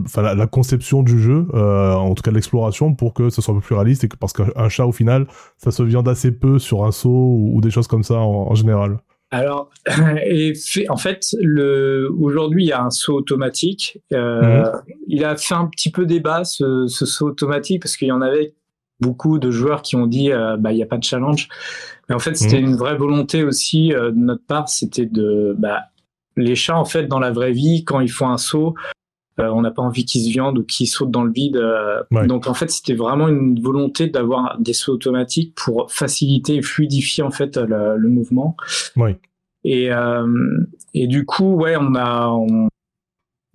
enfin 0.03 0.21
la, 0.21 0.35
la, 0.35 0.47
conception 0.47 1.03
du 1.03 1.21
jeu, 1.21 1.47
euh, 1.53 1.93
en 1.93 2.13
tout 2.15 2.23
cas 2.23 2.31
l'exploration, 2.31 2.93
pour 2.95 3.13
que 3.13 3.29
ce 3.29 3.41
soit 3.41 3.53
un 3.53 3.57
peu 3.57 3.65
plus 3.65 3.75
réaliste 3.75 4.03
et 4.03 4.07
que 4.07 4.17
parce 4.17 4.33
qu'un 4.33 4.69
chat 4.69 4.85
au 4.85 4.91
final, 4.91 5.27
ça 5.57 5.71
se 5.71 5.83
viande 5.83 6.07
assez 6.07 6.31
peu 6.31 6.59
sur 6.59 6.85
un 6.85 6.91
saut 6.91 7.09
ou, 7.09 7.51
ou 7.55 7.61
des 7.61 7.71
choses 7.71 7.87
comme 7.87 8.03
ça 8.03 8.15
en, 8.15 8.51
en 8.51 8.55
général. 8.55 8.99
Alors, 9.31 9.69
et 10.25 10.53
fait, 10.55 10.89
en 10.89 10.97
fait, 10.97 11.35
le, 11.41 12.09
aujourd'hui, 12.19 12.65
il 12.65 12.67
y 12.67 12.71
a 12.71 12.83
un 12.83 12.89
saut 12.89 13.15
automatique. 13.15 13.99
Euh, 14.13 14.63
mmh. 14.63 14.81
Il 15.07 15.25
a 15.25 15.35
fait 15.35 15.55
un 15.55 15.65
petit 15.65 15.91
peu 15.91 16.05
débat 16.05 16.43
ce, 16.43 16.87
ce 16.87 17.05
saut 17.05 17.27
automatique 17.27 17.81
parce 17.81 17.97
qu'il 17.97 18.07
y 18.07 18.11
en 18.11 18.21
avait 18.21 18.53
beaucoup 19.01 19.39
de 19.39 19.51
joueurs 19.51 19.81
qui 19.81 19.97
ont 19.97 20.07
dit 20.07 20.31
euh, 20.31 20.55
bah 20.57 20.71
il 20.71 20.77
y 20.77 20.83
a 20.83 20.85
pas 20.85 20.97
de 20.97 21.03
challenge. 21.03 21.49
Mais 22.07 22.15
en 22.15 22.19
fait, 22.19 22.35
c'était 22.35 22.61
mmh. 22.61 22.65
une 22.65 22.75
vraie 22.75 22.95
volonté 22.95 23.43
aussi 23.43 23.93
euh, 23.93 24.11
de 24.11 24.17
notre 24.17 24.45
part, 24.45 24.69
c'était 24.69 25.05
de 25.05 25.55
bah 25.57 25.85
les 26.37 26.55
chats 26.55 26.77
en 26.77 26.85
fait 26.85 27.07
dans 27.07 27.19
la 27.19 27.31
vraie 27.31 27.51
vie 27.51 27.83
quand 27.83 27.99
ils 27.99 28.11
font 28.11 28.29
un 28.29 28.37
saut, 28.37 28.75
on 29.37 29.61
n'a 29.61 29.71
pas 29.71 29.81
envie 29.81 30.05
qu'ils 30.05 30.23
se 30.25 30.29
viandent 30.29 30.57
ou 30.59 30.63
qu'ils 30.63 30.87
sautent 30.87 31.11
dans 31.11 31.23
le 31.23 31.31
vide. 31.31 31.61
Donc 32.27 32.47
en 32.47 32.53
fait, 32.53 32.69
c'était 32.69 32.93
vraiment 32.93 33.27
une 33.27 33.59
volonté 33.61 34.07
d'avoir 34.07 34.57
des 34.59 34.73
sauts 34.73 34.93
automatiques 34.93 35.53
pour 35.55 35.91
faciliter 35.91 36.55
et 36.55 36.61
fluidifier 36.61 37.23
en 37.23 37.31
fait 37.31 37.57
le, 37.57 37.97
le 37.97 38.09
mouvement. 38.09 38.55
Oui. 38.95 39.11
Et, 39.63 39.89
et 40.93 41.07
du 41.07 41.25
coup, 41.25 41.55
ouais, 41.55 41.75
on 41.77 41.95
a, 41.95 42.33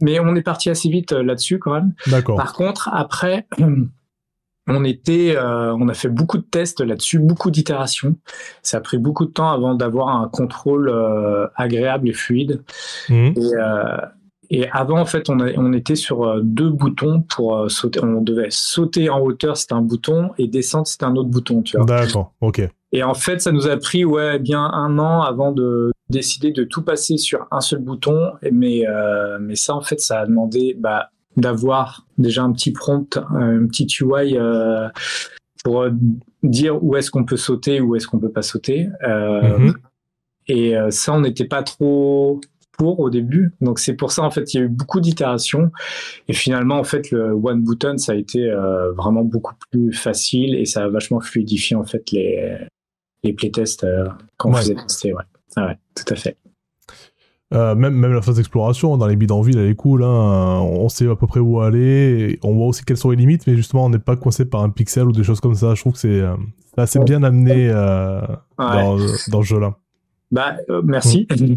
mais 0.00 0.18
on 0.20 0.34
est 0.34 0.42
parti 0.42 0.70
assez 0.70 0.88
vite 0.88 1.12
là-dessus 1.12 1.58
quand 1.58 1.72
même. 1.72 1.94
D'accord. 2.06 2.36
Par 2.36 2.52
contre, 2.52 2.88
après, 2.92 3.46
on 4.66 4.84
était, 4.84 5.36
euh, 5.36 5.74
on 5.74 5.88
a 5.88 5.94
fait 5.94 6.08
beaucoup 6.08 6.38
de 6.38 6.42
tests 6.42 6.80
là-dessus, 6.80 7.18
beaucoup 7.18 7.50
d'itérations. 7.50 8.16
Ça 8.62 8.78
a 8.78 8.80
pris 8.80 8.98
beaucoup 8.98 9.26
de 9.26 9.30
temps 9.30 9.50
avant 9.50 9.74
d'avoir 9.74 10.08
un 10.08 10.28
contrôle 10.28 10.88
euh, 10.88 11.46
agréable 11.56 12.08
et 12.08 12.12
fluide. 12.12 12.62
Mhm. 13.08 13.34
Euh, 13.36 13.96
et, 14.50 14.68
avant, 14.70 15.00
en 15.00 15.06
fait, 15.06 15.30
on, 15.30 15.38
on 15.40 15.72
était 15.72 15.94
sur 15.94 16.42
deux 16.42 16.70
boutons 16.70 17.22
pour 17.22 17.70
sauter. 17.70 18.02
On 18.02 18.20
devait 18.20 18.48
sauter 18.50 19.08
en 19.08 19.20
hauteur, 19.20 19.56
c'était 19.56 19.74
un 19.74 19.82
bouton, 19.82 20.30
et 20.38 20.48
descendre, 20.48 20.86
c'était 20.86 21.04
un 21.04 21.14
autre 21.16 21.30
bouton, 21.30 21.62
tu 21.62 21.76
vois. 21.76 21.86
D'accord, 21.86 22.32
ok. 22.40 22.68
Et 22.92 23.04
en 23.04 23.14
fait, 23.14 23.40
ça 23.40 23.52
nous 23.52 23.68
a 23.68 23.76
pris 23.76 24.04
ouais 24.04 24.40
bien 24.40 24.64
un 24.64 24.98
an 24.98 25.22
avant 25.22 25.52
de 25.52 25.92
décider 26.08 26.50
de 26.50 26.64
tout 26.64 26.82
passer 26.82 27.16
sur 27.16 27.46
un 27.52 27.60
seul 27.60 27.78
bouton. 27.78 28.32
Mais 28.50 28.82
mais 29.40 29.54
ça, 29.54 29.74
en 29.76 29.82
fait, 29.82 30.00
ça 30.00 30.20
a 30.20 30.26
demandé 30.26 30.76
bah 30.78 31.10
d'avoir 31.36 32.06
déjà 32.18 32.42
un 32.42 32.52
petit 32.52 32.72
prompt, 32.72 33.18
un 33.30 33.66
petit 33.66 33.86
UI 34.00 34.36
euh, 34.36 34.88
pour 35.64 35.86
dire 36.42 36.82
où 36.82 36.96
est-ce 36.96 37.10
qu'on 37.10 37.24
peut 37.24 37.36
sauter, 37.36 37.80
où 37.80 37.96
est-ce 37.96 38.06
qu'on 38.06 38.18
peut 38.18 38.32
pas 38.32 38.42
sauter. 38.42 38.88
Euh, 39.06 39.58
mhm. 39.58 39.74
Et 40.48 40.76
euh, 40.76 40.90
ça, 40.90 41.12
on 41.12 41.20
n'était 41.20 41.44
pas 41.44 41.62
trop 41.62 42.40
pour 42.80 43.00
au 43.00 43.10
début. 43.10 43.52
Donc 43.60 43.78
c'est 43.78 43.94
pour 43.94 44.10
ça 44.10 44.22
en 44.22 44.30
fait 44.30 44.54
il 44.54 44.56
y 44.56 44.60
a 44.60 44.64
eu 44.64 44.68
beaucoup 44.68 45.00
d'itérations 45.00 45.70
et 46.28 46.32
finalement 46.32 46.78
en 46.78 46.84
fait 46.84 47.10
le 47.10 47.32
one 47.32 47.62
button 47.62 47.98
ça 47.98 48.12
a 48.12 48.14
été 48.14 48.50
vraiment 48.96 49.22
beaucoup 49.22 49.54
plus 49.70 49.92
facile 49.92 50.54
et 50.54 50.64
ça 50.64 50.84
a 50.84 50.88
vachement 50.88 51.20
fluidifié 51.20 51.76
en 51.76 51.84
fait 51.84 52.10
les 52.12 52.56
les 53.22 53.34
playtests 53.34 53.86
quand 54.38 54.50
on 54.50 54.54
faisait 54.54 54.74
tester 54.74 55.12
ouais. 55.12 55.24
Ah 55.56 55.66
ouais 55.66 55.78
tout 55.94 56.14
à 56.14 56.16
fait. 56.16 56.36
Euh, 57.52 57.74
même, 57.74 57.94
même 57.94 58.12
la 58.12 58.22
phase 58.22 58.36
d'exploration 58.36 58.96
dans 58.96 59.08
les 59.08 59.16
bidonvilles, 59.16 59.58
elle 59.58 59.70
est 59.70 59.74
cool. 59.74 60.04
Hein. 60.04 60.60
On 60.60 60.88
sait 60.88 61.08
à 61.08 61.16
peu 61.16 61.26
près 61.26 61.40
où 61.40 61.60
aller. 61.60 62.38
on 62.44 62.54
voit 62.54 62.66
aussi 62.66 62.84
quelles 62.84 62.96
sont 62.96 63.10
les 63.10 63.16
limites, 63.16 63.46
mais 63.46 63.56
justement, 63.56 63.86
on 63.86 63.90
n'est 63.90 63.98
pas 63.98 64.14
coincé 64.14 64.44
par 64.44 64.62
un 64.62 64.70
pixel 64.70 65.08
ou 65.08 65.12
des 65.12 65.24
choses 65.24 65.40
comme 65.40 65.56
ça. 65.56 65.74
Je 65.74 65.80
trouve 65.80 65.94
que 65.94 65.98
c'est 65.98 66.20
euh, 66.20 66.36
assez 66.76 67.00
bien 67.00 67.24
amené 67.24 67.68
euh, 67.68 68.20
dans, 68.56 68.96
dans, 69.28 69.42
ce 69.42 69.46
jeu-là. 69.46 69.74
Bah, 70.30 70.56
merci. 70.84 71.26
Mm. 71.30 71.54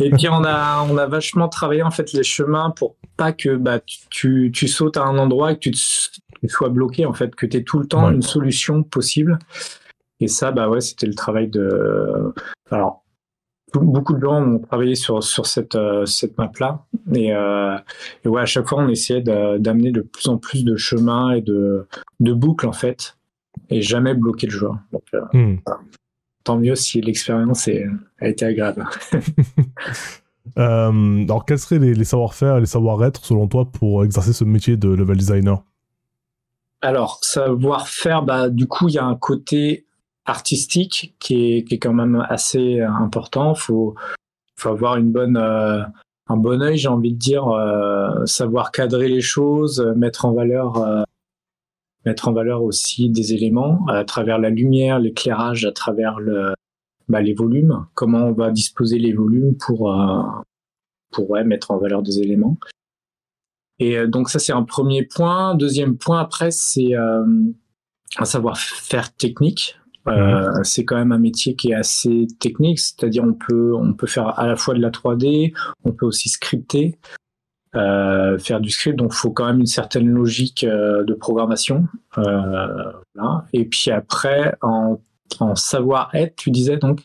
et 0.00 0.10
puis 0.10 0.28
on 0.28 0.44
a 0.44 0.86
on 0.88 0.96
a 0.96 1.06
vachement 1.06 1.48
travaillé 1.48 1.82
en 1.82 1.90
fait 1.90 2.12
les 2.12 2.22
chemins 2.22 2.70
pour 2.70 2.96
pas 3.16 3.32
que 3.32 3.56
bah 3.56 3.80
tu, 4.10 4.50
tu 4.54 4.66
sautes 4.66 4.96
à 4.96 5.04
un 5.04 5.18
endroit 5.18 5.52
et 5.52 5.56
que 5.56 5.68
tu, 5.68 5.74
sois 6.48 6.70
bloqué 6.70 7.04
en 7.04 7.12
fait, 7.12 7.34
que 7.34 7.44
tu 7.44 7.58
aies 7.58 7.64
tout 7.64 7.78
le 7.78 7.86
temps 7.86 8.10
une 8.10 8.22
solution 8.22 8.82
possible. 8.82 9.38
Et 10.20 10.28
ça 10.28 10.52
bah 10.52 10.68
ouais, 10.68 10.80
c'était 10.80 11.06
le 11.06 11.14
travail 11.14 11.48
de 11.48 12.32
alors 12.70 13.02
beaucoup 13.80 14.14
de 14.14 14.20
gens 14.20 14.42
ont 14.42 14.58
travaillé 14.58 14.94
sur, 14.94 15.22
sur 15.22 15.46
cette, 15.46 15.74
euh, 15.74 16.06
cette 16.06 16.36
map-là. 16.38 16.84
Et, 17.14 17.34
euh, 17.34 17.76
et, 18.24 18.28
ouais, 18.28 18.42
à 18.42 18.46
chaque 18.46 18.68
fois, 18.68 18.82
on 18.82 18.88
essayait 18.88 19.22
d'amener 19.22 19.92
de, 19.92 20.00
plus 20.00 20.28
en 20.28 20.38
plus 20.38 20.64
de 20.64 20.76
chemins 20.76 21.32
et 21.32 21.40
de, 21.40 21.86
de 22.20 22.32
boucles, 22.32 22.66
en 22.66 22.72
fait, 22.72 23.16
et 23.70 23.82
jamais 23.82 24.14
bloquer 24.14 24.46
le 24.46 24.52
joueur. 24.52 24.78
Donc, 24.92 25.04
euh, 25.14 25.20
hmm. 25.32 25.58
Tant 26.44 26.58
mieux 26.58 26.74
si 26.74 27.00
l'expérience 27.00 27.68
a 28.20 28.28
été 28.28 28.44
agréable. 28.44 28.84
alors, 30.56 31.44
quels 31.46 31.58
seraient 31.58 31.78
les, 31.78 31.94
les 31.94 32.04
savoir-faire 32.04 32.56
et 32.56 32.60
les 32.60 32.66
savoir-être, 32.66 33.24
selon 33.24 33.46
toi, 33.46 33.64
pour 33.64 34.04
exercer 34.04 34.32
ce 34.32 34.44
métier 34.44 34.76
de 34.76 34.88
level 34.88 35.16
designer? 35.16 35.62
Alors, 36.80 37.20
savoir-faire, 37.22 38.22
bah, 38.22 38.48
du 38.48 38.66
coup, 38.66 38.88
il 38.88 38.94
y 38.94 38.98
a 38.98 39.04
un 39.04 39.14
côté 39.14 39.86
artistique 40.24 41.14
qui 41.18 41.56
est, 41.56 41.64
qui 41.64 41.74
est 41.74 41.78
quand 41.78 41.94
même 41.94 42.24
assez 42.28 42.80
important. 42.80 43.54
Faut, 43.54 43.94
faut 44.56 44.68
avoir 44.68 44.96
une 44.96 45.10
bonne, 45.10 45.36
euh, 45.36 45.82
un 46.28 46.36
bon 46.36 46.62
œil, 46.62 46.76
j'ai 46.78 46.88
envie 46.88 47.12
de 47.12 47.18
dire, 47.18 47.48
euh, 47.48 48.24
savoir 48.26 48.72
cadrer 48.72 49.08
les 49.08 49.20
choses, 49.20 49.80
mettre 49.96 50.24
en 50.24 50.32
valeur, 50.32 50.76
euh, 50.78 51.02
mettre 52.04 52.28
en 52.28 52.32
valeur 52.32 52.62
aussi 52.62 53.10
des 53.10 53.34
éléments 53.34 53.86
à 53.86 54.04
travers 54.04 54.38
la 54.38 54.50
lumière, 54.50 54.98
l'éclairage, 54.98 55.64
à 55.64 55.72
travers 55.72 56.18
le, 56.18 56.54
bah, 57.08 57.20
les 57.20 57.34
volumes. 57.34 57.86
Comment 57.94 58.26
on 58.26 58.32
va 58.32 58.50
disposer 58.50 58.98
les 58.98 59.12
volumes 59.12 59.56
pour, 59.56 59.94
pour 61.12 61.30
ouais, 61.30 61.44
mettre 61.44 61.70
en 61.70 61.78
valeur 61.78 62.02
des 62.02 62.20
éléments. 62.20 62.58
Et 63.78 64.06
donc 64.06 64.30
ça 64.30 64.38
c'est 64.38 64.52
un 64.52 64.62
premier 64.64 65.04
point. 65.04 65.54
Deuxième 65.54 65.96
point 65.96 66.20
après 66.20 66.50
c'est 66.50 66.94
un 66.94 68.24
savoir-faire 68.24 69.14
technique. 69.14 69.76
Euh, 70.08 70.62
c'est 70.64 70.84
quand 70.84 70.96
même 70.96 71.12
un 71.12 71.18
métier 71.18 71.54
qui 71.54 71.70
est 71.70 71.74
assez 71.74 72.26
technique, 72.40 72.80
c'est-à-dire 72.80 73.22
on 73.22 73.34
peut 73.34 73.74
on 73.74 73.94
peut 73.94 74.08
faire 74.08 74.38
à 74.38 74.48
la 74.48 74.56
fois 74.56 74.74
de 74.74 74.80
la 74.80 74.90
3D, 74.90 75.54
on 75.84 75.92
peut 75.92 76.06
aussi 76.06 76.28
scripter, 76.28 76.98
euh, 77.74 78.38
faire 78.38 78.60
du 78.60 78.70
script, 78.70 78.98
donc 78.98 79.12
il 79.14 79.16
faut 79.16 79.30
quand 79.30 79.46
même 79.46 79.60
une 79.60 79.66
certaine 79.66 80.08
logique 80.08 80.64
euh, 80.64 81.04
de 81.04 81.14
programmation. 81.14 81.86
Euh, 82.18 82.92
là. 83.14 83.44
Et 83.52 83.64
puis 83.64 83.90
après 83.90 84.54
en, 84.62 85.00
en 85.40 85.54
savoir-être, 85.54 86.36
tu 86.36 86.50
disais 86.50 86.76
donc? 86.76 87.00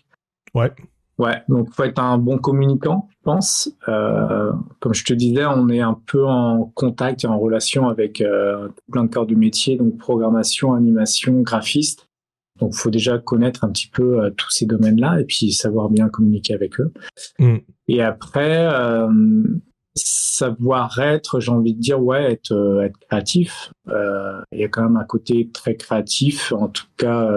Ouais. 0.53 0.71
Ouais, 1.17 1.41
donc 1.49 1.73
faut 1.73 1.83
être 1.83 1.99
un 1.99 2.19
bon 2.19 2.37
communicant, 2.37 3.07
je 3.09 3.17
pense. 3.23 3.71
Euh, 3.87 4.51
comme 4.79 4.93
je 4.93 5.03
te 5.03 5.13
disais, 5.13 5.45
on 5.45 5.67
est 5.69 5.79
un 5.79 5.99
peu 6.05 6.27
en 6.27 6.71
contact 6.75 7.23
et 7.23 7.27
en 7.27 7.39
relation 7.39 7.89
avec 7.89 8.21
euh, 8.21 8.69
plein 8.91 9.03
de 9.05 9.09
corps 9.09 9.25
du 9.25 9.35
métier, 9.35 9.77
donc 9.77 9.97
programmation, 9.97 10.73
animation, 10.73 11.41
graphiste. 11.41 12.07
Donc, 12.59 12.73
il 12.73 12.77
faut 12.77 12.91
déjà 12.91 13.17
connaître 13.17 13.63
un 13.63 13.69
petit 13.69 13.87
peu 13.87 14.23
euh, 14.23 14.29
tous 14.31 14.51
ces 14.51 14.65
domaines-là 14.65 15.19
et 15.19 15.25
puis 15.25 15.51
savoir 15.51 15.89
bien 15.89 16.07
communiquer 16.09 16.53
avec 16.53 16.79
eux. 16.79 16.91
Mm. 17.39 17.57
Et 17.87 18.01
après, 18.01 18.67
euh, 18.71 19.43
savoir 19.97 20.99
être, 20.99 21.39
j'ai 21.39 21.51
envie 21.51 21.73
de 21.73 21.79
dire, 21.79 22.01
ouais, 22.01 22.33
être, 22.33 22.51
euh, 22.51 22.81
être 22.81 22.97
créatif. 22.99 23.71
Il 23.87 24.59
y 24.59 24.63
a 24.63 24.67
quand 24.67 24.83
même 24.83 24.97
un 24.97 25.05
côté 25.05 25.49
très 25.51 25.75
créatif, 25.75 26.51
en 26.51 26.67
tout 26.67 26.85
cas, 26.97 27.29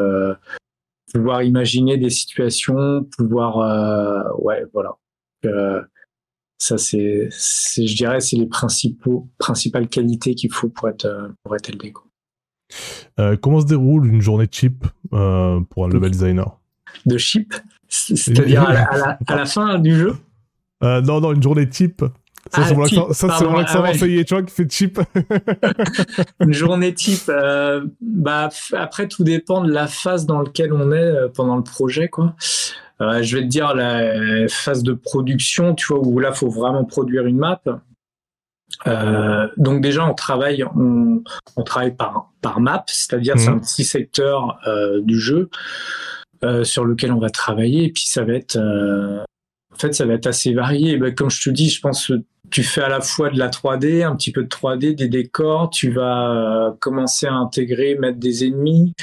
pouvoir 1.12 1.43
imaginer 1.43 1.97
des 1.97 2.11
situations, 2.11 3.05
pouvoir, 3.17 4.35
ouais, 4.40 4.64
voilà. 4.73 4.97
ça, 6.59 6.79
c'est, 6.79 7.29
je 7.31 7.97
dirais, 7.97 8.21
c'est 8.21 8.37
les 8.37 8.47
principaux, 8.47 9.29
principales 9.38 9.88
qualités 9.88 10.35
qu'il 10.35 10.52
faut 10.52 10.69
pour 10.69 10.88
être, 10.88 11.33
pour 11.43 11.55
être 11.57 11.69
LD. 11.73 11.93
Euh, 13.19 13.37
comment 13.37 13.61
se 13.61 13.67
déroule 13.67 14.07
une 14.07 14.21
journée 14.21 14.47
chip 14.50 14.87
euh, 15.12 15.61
pour 15.71 15.85
un 15.85 15.88
level 15.88 16.11
designer? 16.11 16.59
De 17.07 17.19
chip? 17.19 17.55
C'est-à-dire 17.88 18.62
à, 18.62 19.19
la, 19.29 19.47
fin 19.47 19.79
du 19.79 19.95
jeu? 19.95 20.17
Euh, 20.83 21.00
Non, 21.00 21.21
non, 21.21 21.33
une 21.33 21.43
journée 21.43 21.69
type. 21.69 22.05
Ça, 22.52 22.64
c'est 22.64 22.75
mon 22.75 23.59
accent 23.59 23.82
marseillais, 23.82 24.25
tu 24.25 24.35
vois, 24.35 24.42
qui 24.42 24.52
fait 24.54 24.70
chip. 24.70 24.99
une 26.40 26.52
journée 26.52 26.94
type, 26.94 27.30
bah, 28.00 28.49
après, 28.73 29.09
tout 29.09 29.25
dépend 29.25 29.62
de 29.62 29.70
la 29.70 29.87
phase 29.87 30.26
dans 30.26 30.40
laquelle 30.40 30.73
on 30.73 30.90
est 30.90 31.28
pendant 31.35 31.56
le 31.56 31.62
projet, 31.62 32.09
quoi. 32.09 32.35
je 32.99 33.37
vais 33.37 33.42
te 33.42 33.49
dire 33.49 33.75
la 33.75 34.49
phase 34.49 34.82
de 34.82 34.94
production, 34.94 35.75
tu 35.75 35.87
vois, 35.88 35.99
où 35.99 36.18
là, 36.18 36.32
faut 36.32 36.49
vraiment 36.49 36.85
produire 36.85 37.26
une 37.26 37.38
map. 37.38 37.61
Euh, 38.87 39.49
donc 39.56 39.82
déjà 39.82 40.06
on 40.06 40.14
travaille 40.14 40.64
on, 40.76 41.23
on 41.56 41.62
travaille 41.62 41.94
par 41.94 42.30
par 42.40 42.61
map, 42.61 42.85
c'est-à-dire 42.87 43.38
c'est 43.38 43.49
un 43.49 43.54
mhm. 43.54 43.61
petit 43.61 43.85
secteur 43.85 44.59
euh, 44.66 45.00
du 45.02 45.18
jeu 45.18 45.50
euh, 46.44 46.64
sur 46.64 46.85
lequel 46.85 47.12
on 47.12 47.18
va 47.18 47.30
travailler 47.30 47.85
et 47.85 47.92
puis 47.92 48.06
ça 48.06 48.25
va 48.25 48.32
être 48.35 48.56
euh, 48.56 49.23
fait 49.80 49.92
ça 49.92 50.06
va 50.06 50.14
être 50.14 50.26
assez 50.26 50.52
varié. 50.52 50.96
Ben, 50.96 51.14
comme 51.14 51.30
je 51.30 51.42
te 51.42 51.50
dis, 51.50 51.68
je 51.68 51.80
pense 51.80 52.08
que 52.08 52.14
tu 52.50 52.62
fais 52.62 52.82
à 52.82 52.88
la 52.88 53.00
fois 53.00 53.30
de 53.30 53.38
la 53.38 53.49
3D, 53.49 54.04
un 54.04 54.16
petit 54.16 54.32
peu 54.32 54.42
de 54.42 54.49
3D, 54.49 54.94
des 54.94 55.08
décors, 55.08 55.70
tu 55.70 55.90
vas 55.90 56.30
euh, 56.30 56.70
commencer 56.80 57.26
à 57.26 57.34
intégrer, 57.34 57.96
mettre 57.96 58.18
des 58.18 58.44
ennemis, 58.44 58.94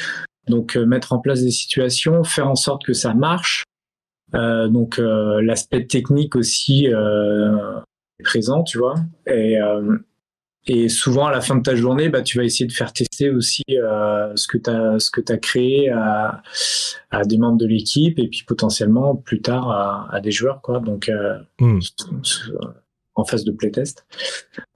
donc 0.47 0.75
mettre 0.75 1.13
en 1.13 1.19
place 1.19 1.41
des 1.41 1.51
situations, 1.51 2.23
faire 2.23 2.49
en 2.49 2.55
sorte 2.55 2.85
que 2.85 2.93
ça 2.93 3.13
marche. 3.13 3.63
donc 4.33 4.97
l'aspect 4.97 5.85
technique 5.85 6.35
aussi 6.35 6.87
présent, 8.23 8.63
tu 8.63 8.77
vois. 8.77 8.95
Euh, 9.27 9.97
et 10.65 10.89
souvent, 10.89 11.27
à 11.27 11.31
la 11.31 11.39
fin 11.39 11.55
de 11.55 11.61
ta 11.61 11.75
journée, 11.75 12.09
bah, 12.09 12.21
tu 12.21 12.37
vas 12.37 12.43
essayer 12.43 12.65
de 12.65 12.73
faire 12.73 12.91
tester 12.91 13.29
aussi 13.29 13.63
euh, 13.69 14.33
ce 14.35 14.47
que 14.47 14.57
tu 14.57 14.69
as, 14.69 14.99
ce 14.99 15.09
que 15.09 15.21
as 15.31 15.37
créé 15.37 15.89
à, 15.89 16.41
à 17.09 17.23
des 17.23 17.37
membres 17.37 17.57
de 17.57 17.65
l'équipe 17.65 18.19
et 18.19 18.27
puis 18.27 18.43
potentiellement 18.45 19.15
plus 19.15 19.41
tard 19.41 19.69
à, 19.69 20.13
à 20.13 20.19
des 20.19 20.31
joueurs, 20.31 20.61
quoi. 20.61 20.79
Donc, 20.79 21.07
euh, 21.07 21.37
hmm. 21.59 21.79
en 23.15 23.23
phase 23.23 23.45
de 23.45 23.51
playtest. 23.51 24.05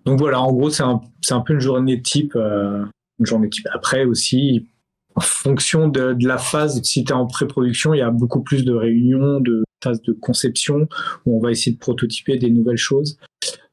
Donc 0.05 0.19
voilà, 0.19 0.39
en 0.39 0.53
gros, 0.53 0.69
c'est 0.69 0.83
un, 0.83 1.01
c'est 1.21 1.33
un 1.33 1.41
peu 1.41 1.53
une 1.53 1.59
journée 1.59 2.01
type. 2.01 2.35
Euh, 2.35 2.85
une 3.19 3.25
journée 3.25 3.49
type. 3.49 3.67
Après 3.73 4.05
aussi, 4.05 4.67
en 5.15 5.21
fonction 5.21 5.87
de, 5.87 6.15
la 6.25 6.37
phase, 6.37 6.81
si 6.83 7.03
tu 7.03 7.11
es 7.11 7.15
en 7.15 7.27
pré-production, 7.27 7.93
il 7.93 7.99
y 7.99 8.01
a 8.01 8.11
beaucoup 8.11 8.41
plus 8.41 8.65
de 8.65 8.73
réunions, 8.73 9.39
de 9.39 9.63
phases 9.83 10.01
de 10.01 10.13
conception 10.13 10.87
où 11.25 11.37
on 11.37 11.39
va 11.41 11.51
essayer 11.51 11.73
de 11.73 11.79
prototyper 11.79 12.37
des 12.37 12.49
nouvelles 12.49 12.77
choses. 12.77 13.17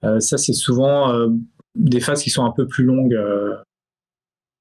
Euh, 0.05 0.21
ça, 0.21 0.37
c'est 0.37 0.53
souvent 0.53 1.13
euh, 1.13 1.29
des 1.75 2.01
phases 2.01 2.23
qui 2.23 2.31
sont 2.31 2.45
un 2.45 2.53
peu 2.53 2.67
plus 2.67 2.85
longues, 2.85 3.15
euh, 3.15 3.57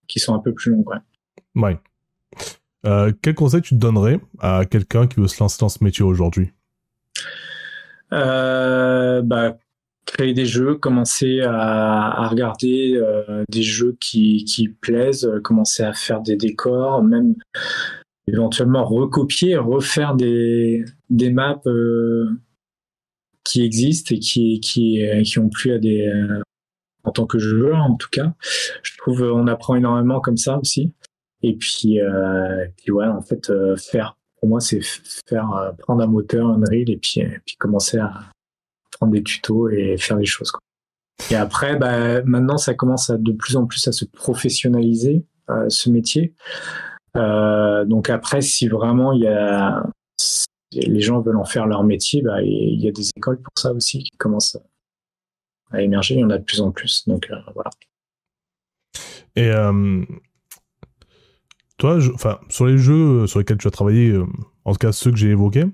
qui 0.07 0.19
sont 0.19 0.33
un 0.35 0.39
peu 0.39 0.53
plus 0.53 0.71
longues, 0.71 0.85
ouais. 1.55 1.79
quel 3.21 3.35
conseil 3.35 3.61
tu 3.61 3.75
te 3.75 3.79
donnerais 3.79 4.19
à 4.39 4.65
quelqu'un 4.65 5.07
qui 5.07 5.19
veut 5.19 5.27
se 5.27 5.41
lancer 5.41 5.57
dans 5.59 5.69
ce 5.69 5.83
métier 5.83 6.05
aujourd'hui? 6.05 6.51
Bah, 8.09 9.57
créer 10.07 10.33
des 10.33 10.45
jeux, 10.45 10.75
commencer 10.75 11.41
à, 11.41 12.27
regarder 12.29 12.95
euh, 12.95 13.43
des 13.49 13.61
jeux 13.61 13.95
qui, 13.99 14.45
qui 14.45 14.69
plaisent, 14.69 15.25
euh, 15.25 15.39
commencer 15.39 15.83
à 15.83 15.93
faire 15.93 16.21
des 16.21 16.35
décors, 16.35 17.03
même 17.03 17.35
éventuellement 18.27 18.85
recopier, 18.85 19.57
refaire 19.57 20.15
des, 20.15 20.83
des 21.09 21.29
maps 21.29 21.61
euh, 21.67 22.25
qui 23.43 23.63
existent 23.63 24.15
et 24.15 24.19
qui, 24.19 24.59
qui, 24.59 25.01
qui 25.23 25.39
ont 25.39 25.49
plu 25.49 25.71
à 25.71 25.77
des 25.77 26.09
en 27.07 27.11
tant 27.11 27.25
que 27.25 27.39
joueur 27.39 27.77
en 27.77 27.95
tout 27.95 28.09
cas. 28.11 28.33
Je 28.83 28.97
trouve 28.97 29.21
on 29.21 29.47
apprend 29.47 29.75
énormément 29.75 30.19
comme 30.19 30.37
ça 30.37 30.59
aussi. 30.59 30.93
Et 31.41 31.55
puis, 31.55 31.99
puis 32.77 32.91
ouais, 32.91 33.07
en 33.07 33.21
fait, 33.21 33.51
faire 33.77 34.17
pour 34.39 34.49
moi 34.49 34.59
c'est 34.59 34.81
faire 35.27 35.73
prendre 35.79 36.03
un 36.03 36.07
moteur, 36.07 36.47
un 36.47 36.59
reel 36.69 36.89
et 36.89 36.97
puis, 36.97 37.21
et 37.21 37.39
puis 37.45 37.55
commencer 37.57 37.97
à, 37.97 38.11
prendre 38.97 39.13
des 39.13 39.23
tutos 39.23 39.69
et 39.69 39.97
faire 39.97 40.17
les 40.17 40.25
choses. 40.25 40.51
Et 41.31 41.35
après, 41.35 41.77
bah, 41.77 42.21
maintenant, 42.23 42.57
ça 42.57 42.73
commence 42.73 43.09
à 43.09 43.17
de 43.17 43.31
plus 43.31 43.55
en 43.55 43.65
plus 43.65 43.87
à 43.87 43.91
se 43.91 44.05
professionnaliser 44.05 45.25
euh, 45.49 45.65
ce 45.69 45.89
métier. 45.89 46.33
Euh, 47.15 47.85
donc 47.85 48.09
après, 48.09 48.41
si 48.41 48.67
vraiment 48.67 49.11
il 49.13 49.21
y 49.21 49.27
a 49.27 49.83
les 50.73 50.99
gens 50.99 51.21
veulent 51.21 51.37
en 51.37 51.45
faire 51.45 51.65
leur 51.65 51.83
métier, 51.83 52.21
bah, 52.21 52.41
il 52.43 52.79
y 52.79 52.87
a 52.87 52.91
des 52.91 53.09
écoles 53.15 53.41
pour 53.41 53.53
ça 53.57 53.71
aussi 53.73 54.03
qui 54.03 54.17
commencent 54.17 54.57
à 55.71 55.81
émerger. 55.81 56.15
Il 56.15 56.21
y 56.21 56.23
en 56.23 56.29
a 56.29 56.37
de 56.37 56.43
plus 56.43 56.61
en 56.61 56.71
plus. 56.71 57.07
Donc 57.07 57.27
euh, 57.31 57.35
voilà. 57.53 57.69
Et 59.35 59.51
toi, 61.77 61.99
enfin, 62.15 62.39
sur 62.49 62.65
les 62.65 62.77
jeux 62.77 63.27
sur 63.27 63.37
lesquels 63.39 63.57
tu 63.57 63.67
as 63.67 63.71
travaillé, 63.71 64.17
en 64.65 64.71
tout 64.71 64.79
cas 64.79 64.91
ceux 64.91 65.11
que 65.11 65.17
j'ai 65.17 65.29
évoqués, 65.29 65.65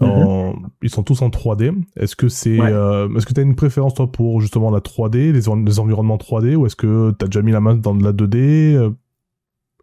Mhm. 0.00 0.68
Ils 0.82 0.90
sont 0.90 1.02
tous 1.02 1.20
en 1.22 1.30
3D. 1.30 1.72
Est-ce 1.96 2.14
que 2.16 2.28
c'est, 2.28 2.60
euh, 2.60 3.08
est-ce 3.16 3.26
que 3.26 3.32
tu 3.32 3.40
as 3.40 3.42
une 3.42 3.56
préférence 3.56 3.94
toi 3.94 4.10
pour 4.10 4.40
justement 4.40 4.70
la 4.70 4.80
3D, 4.80 5.32
les, 5.32 5.48
environnements 5.48 6.16
3D, 6.16 6.54
ou 6.54 6.66
est-ce 6.66 6.76
que 6.76 7.12
tu 7.18 7.24
as 7.24 7.28
déjà 7.28 7.42
mis 7.42 7.52
la 7.52 7.60
main 7.60 7.74
dans 7.74 7.94
de 7.94 8.04
la 8.04 8.12
2D 8.12 8.74
euh? 8.74 8.90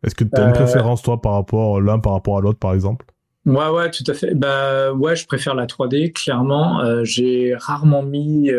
Est-ce 0.03 0.15
que 0.15 0.24
tu 0.24 0.36
as 0.36 0.44
une 0.44 0.50
euh, 0.50 0.53
préférence 0.53 1.01
toi 1.01 1.22
par 1.22 1.34
rapport 1.34 1.80
l'un 1.80 2.00
par 2.00 2.13
rapport 2.13 2.38
à 2.38 2.41
l'autre 2.41 2.60
par 2.60 2.74
exemple? 2.74 3.06
Ouais, 3.46 3.70
ouais, 3.70 3.90
tout 3.90 4.04
à 4.08 4.14
fait. 4.14 4.36
Bah, 4.36 4.94
ouais, 4.94 5.16
je 5.16 5.26
préfère 5.26 5.56
la 5.56 5.66
3D, 5.66 6.14
clairement. 6.14 7.04
j'ai 7.04 7.56
rarement 7.56 8.04
mis, 8.04 8.52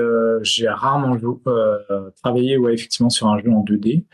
j'ai 0.42 0.68
rarement 0.68 1.16
travaillé, 2.22 2.56
ouais, 2.56 2.74
effectivement, 2.74 3.10
sur 3.10 3.28
un 3.28 3.38
jeu 3.38 3.50
en 3.50 3.64
2D. 3.64 4.04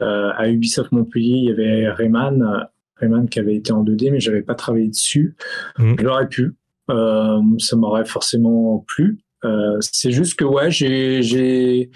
à 0.00 0.48
Ubisoft 0.48 0.92
Montpellier, 0.92 1.36
il 1.36 1.44
y 1.44 1.50
avait 1.50 1.90
Rayman. 1.90 2.68
Rayman 2.96 3.28
qui 3.28 3.38
avait 3.38 3.54
été 3.54 3.72
en 3.72 3.84
2D, 3.84 4.10
mais 4.10 4.20
j'avais 4.20 4.42
pas 4.42 4.54
travaillé 4.54 4.88
dessus. 4.88 5.36
Mmh. 5.78 5.96
J'aurais 6.00 6.28
pu. 6.28 6.54
Euh, 6.90 7.40
ça 7.58 7.76
m'aurait 7.76 8.06
forcément 8.06 8.84
plu. 8.86 9.18
Euh, 9.44 9.78
c'est 9.80 10.10
juste 10.10 10.38
que 10.38 10.44
ouais, 10.44 10.70
j'ai 10.70 11.22
j'ai 11.22 11.90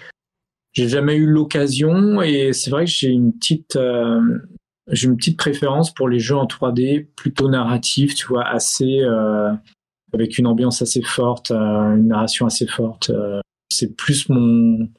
j'ai 0.71 0.87
jamais 0.87 1.15
eu 1.15 1.25
l'occasion 1.25 2.21
et 2.21 2.53
c'est 2.53 2.69
vrai 2.69 2.85
que 2.85 2.91
j'ai 2.91 3.09
une 3.09 3.33
petite 3.33 3.75
euh, 3.75 4.21
j'ai 4.91 5.07
une 5.07 5.17
petite 5.17 5.37
préférence 5.37 5.93
pour 5.93 6.09
les 6.09 6.19
jeux 6.19 6.35
en 6.35 6.45
3D 6.45 7.05
plutôt 7.15 7.49
narratifs, 7.49 8.15
tu 8.15 8.27
vois, 8.27 8.45
assez 8.45 8.99
euh, 9.01 9.51
avec 10.13 10.37
une 10.37 10.47
ambiance 10.47 10.81
assez 10.81 11.01
forte, 11.01 11.51
euh, 11.51 11.95
une 11.95 12.07
narration 12.09 12.45
assez 12.45 12.67
forte. 12.67 13.09
Euh, 13.09 13.39
c'est 13.69 13.95
plus 13.95 14.29
mon 14.29 14.89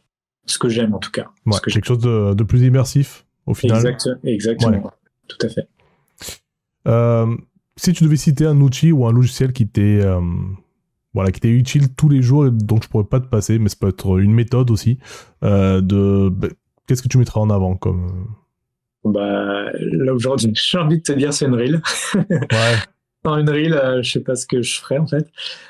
ce 0.46 0.58
que 0.58 0.68
j'aime 0.68 0.94
en 0.94 0.98
tout 0.98 1.10
cas. 1.10 1.26
Ouais, 1.46 1.58
quelque 1.64 1.86
chose 1.86 1.98
de, 1.98 2.34
de, 2.34 2.44
plus 2.44 2.62
immersif 2.62 3.24
au 3.46 3.54
final. 3.54 3.86
Exact, 3.86 4.08
exactement. 4.24 4.92
Tout 5.28 5.38
à 5.42 5.48
fait. 5.48 5.68
Si 7.76 7.92
tu 7.92 8.04
devais 8.04 8.16
citer 8.16 8.46
un 8.46 8.61
outil 8.61 8.92
ou 8.92 9.06
un 9.06 9.12
logiciel 9.12 9.52
qui 9.52 9.66
t'est 9.66 10.00
voilà, 11.12 11.30
qui 11.30 11.40
t'est 11.40 11.50
utile 11.50 11.94
tous 11.94 12.09
les 12.09 12.22
jours 12.22 12.46
et 12.46 12.50
dont 12.50 12.80
je 12.80 12.88
pourrais 12.88 13.04
pas 13.04 13.20
te 13.20 13.26
passer, 13.26 13.59
mais 13.59 13.68
ça 13.68 13.76
peut 13.80 13.88
être 13.88 14.18
une 14.18 14.32
méthode 14.32 14.70
aussi, 14.70 14.98
de 15.42 16.28
ben, 16.28 16.50
qu'est-ce 16.87 17.02
que 17.02 17.09
tu 17.09 17.18
mettras 17.18 17.40
en 17.40 17.50
avant 17.50 17.76
comme 17.76 18.26
bah, 19.04 19.70
là 19.72 20.14
aujourd'hui, 20.14 20.52
j'ai 20.70 20.78
envie 20.78 20.98
de 20.98 21.02
te 21.02 21.12
dire 21.12 21.32
c'est 21.32 21.46
une 21.46 21.54
reel. 21.54 21.80
ouais. 22.14 22.28
Dans 23.24 23.38
une 23.38 23.48
reel, 23.48 24.00
je 24.02 24.10
sais 24.12 24.20
pas 24.20 24.34
ce 24.34 24.46
que 24.46 24.60
je 24.60 24.78
ferais 24.78 24.98
en 24.98 25.06
fait. 25.06 25.26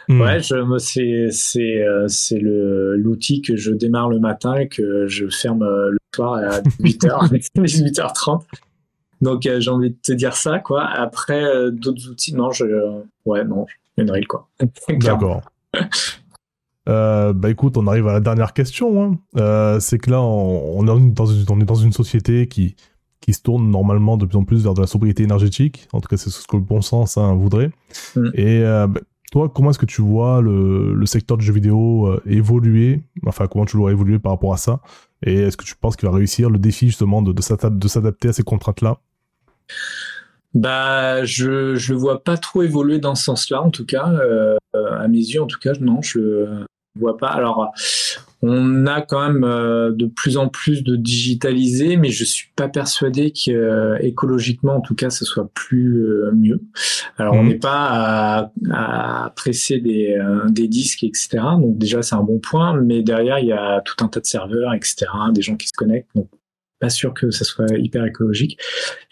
Hmm. 0.08 0.20
Ouais, 0.20 0.40
c'est 0.42 1.30
c'est 1.30 1.86
c'est 2.08 2.40
le 2.40 2.96
l'outil 2.96 3.42
que 3.42 3.54
je 3.54 3.70
démarre 3.70 4.08
le 4.08 4.18
matin 4.18 4.56
et 4.56 4.66
que 4.66 5.06
je 5.06 5.28
ferme 5.28 5.64
le 5.64 5.98
soir 6.12 6.34
à 6.34 6.60
8h 6.82 7.30
18h30. 7.54 8.42
Donc 9.24 9.46
euh, 9.46 9.58
j'ai 9.58 9.70
envie 9.70 9.90
de 9.90 9.96
te 10.00 10.12
dire 10.12 10.36
ça, 10.36 10.58
quoi. 10.58 10.84
Après, 10.84 11.42
euh, 11.42 11.70
d'autres 11.70 12.08
outils, 12.08 12.34
non, 12.34 12.50
je, 12.52 12.64
ouais, 13.24 13.44
non, 13.44 13.66
une 13.96 14.10
règle, 14.10 14.26
quoi. 14.26 14.48
D'accord. 14.88 15.40
Euh, 16.86 17.32
bah 17.32 17.48
écoute, 17.48 17.78
on 17.78 17.86
arrive 17.86 18.06
à 18.06 18.12
la 18.12 18.20
dernière 18.20 18.52
question. 18.52 19.18
Hein. 19.34 19.78
c'est 19.80 19.98
que 19.98 20.10
là, 20.10 20.20
on, 20.20 20.82
est 20.82 21.10
dans 21.12 21.26
une, 21.26 21.44
on 21.48 21.60
est 21.60 21.64
dans 21.64 21.74
une 21.74 21.92
société 21.92 22.46
qui, 22.46 22.76
qui 23.24 23.32
se 23.32 23.42
tourne 23.42 23.70
normalement 23.70 24.16
de 24.16 24.26
plus 24.26 24.36
en 24.36 24.44
plus 24.44 24.62
vers 24.62 24.74
de 24.74 24.80
la 24.80 24.86
sobriété 24.86 25.22
énergétique. 25.22 25.88
En 25.92 26.00
tout 26.00 26.08
cas, 26.08 26.16
c'est 26.16 26.30
ce 26.30 26.46
que 26.46 26.56
le 26.56 26.62
bon 26.62 26.82
sens 26.82 27.16
hein, 27.16 27.34
voudrait. 27.34 27.70
Mm. 28.16 28.28
Et 28.34 28.60
bah, 28.60 29.00
toi, 29.32 29.48
comment 29.48 29.70
est-ce 29.70 29.78
que 29.78 29.86
tu 29.86 30.02
vois 30.02 30.42
le, 30.42 30.94
le, 30.94 31.06
secteur 31.06 31.38
du 31.38 31.44
jeu 31.44 31.54
vidéo 31.54 32.20
évoluer? 32.26 33.02
Enfin, 33.26 33.46
comment 33.46 33.64
tu 33.64 33.76
le 33.76 33.80
vois 33.80 33.92
évoluer 33.92 34.18
par 34.18 34.32
rapport 34.32 34.52
à 34.52 34.58
ça? 34.58 34.80
Et 35.24 35.34
est-ce 35.40 35.56
que 35.56 35.64
tu 35.64 35.74
penses 35.74 35.96
qu'il 35.96 36.08
va 36.08 36.14
réussir 36.14 36.50
le 36.50 36.58
défi 36.58 36.86
justement 36.86 37.22
de, 37.22 37.32
de 37.32 37.88
s'adapter 37.88 38.28
à 38.28 38.32
ces 38.32 38.42
contraintes-là? 38.42 38.98
Bah, 40.54 41.24
je 41.24 41.74
je 41.74 41.92
le 41.92 41.98
vois 41.98 42.22
pas 42.22 42.36
trop 42.36 42.62
évoluer 42.62 43.00
dans 43.00 43.16
ce 43.16 43.24
sens-là, 43.24 43.60
en 43.60 43.70
tout 43.70 43.84
cas, 43.84 44.08
euh, 44.08 44.56
à 44.74 45.08
mes 45.08 45.18
yeux, 45.18 45.42
en 45.42 45.46
tout 45.46 45.58
cas, 45.58 45.72
non, 45.80 46.00
je 46.00 46.18
le 46.18 46.66
vois 46.94 47.16
pas. 47.16 47.28
Alors, 47.28 47.72
on 48.46 48.86
a 48.86 49.00
quand 49.00 49.26
même 49.26 49.44
euh, 49.44 49.90
de 49.92 50.06
plus 50.06 50.36
en 50.36 50.48
plus 50.48 50.84
de 50.84 50.96
digitalisé, 50.96 51.96
mais 51.96 52.10
je 52.10 52.24
suis 52.24 52.48
pas 52.56 52.68
persuadé 52.68 53.32
qu'écologiquement, 53.32 54.76
en 54.76 54.80
tout 54.80 54.94
cas, 54.94 55.10
ce 55.10 55.24
soit 55.24 55.48
plus 55.54 56.04
euh, 56.04 56.30
mieux. 56.34 56.60
Alors, 57.16 57.34
on 57.34 57.42
mhm. 57.42 57.48
n'est 57.48 57.58
pas 57.58 57.88
à, 57.90 58.52
à, 58.70 59.30
presser 59.30 59.78
des, 59.78 60.18
des 60.50 60.68
disques, 60.68 61.04
etc. 61.04 61.38
Donc 61.58 61.78
déjà, 61.78 62.02
c'est 62.02 62.14
un 62.14 62.22
bon 62.22 62.38
point, 62.38 62.78
mais 62.80 63.02
derrière, 63.02 63.38
il 63.38 63.48
y 63.48 63.52
a 63.52 63.80
tout 63.80 64.04
un 64.04 64.08
tas 64.08 64.20
de 64.20 64.26
serveurs, 64.26 64.74
etc. 64.74 65.06
Des 65.32 65.42
gens 65.42 65.56
qui 65.56 65.68
se 65.68 65.72
connectent. 65.76 66.10
Donc, 66.14 66.28
pas 66.80 66.90
sûr 66.90 67.14
que 67.14 67.30
ça 67.30 67.44
soit 67.44 67.78
hyper 67.78 68.04
écologique 68.04 68.58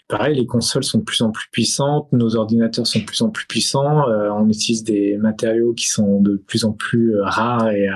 pareil, 0.07 0.35
les 0.35 0.45
consoles 0.45 0.83
sont 0.83 0.99
de 0.99 1.03
plus 1.03 1.21
en 1.21 1.31
plus 1.31 1.47
puissantes, 1.51 2.07
nos 2.11 2.35
ordinateurs 2.35 2.85
sont 2.85 2.99
de 2.99 3.05
plus 3.05 3.21
en 3.21 3.29
plus 3.29 3.47
puissants, 3.47 4.07
euh, 4.07 4.29
on 4.31 4.47
utilise 4.47 4.83
des 4.83 5.17
matériaux 5.17 5.73
qui 5.73 5.87
sont 5.87 6.21
de 6.21 6.35
plus 6.35 6.65
en 6.65 6.71
plus 6.71 7.15
euh, 7.15 7.23
rares 7.23 7.71
et 7.71 7.89
euh, 7.89 7.93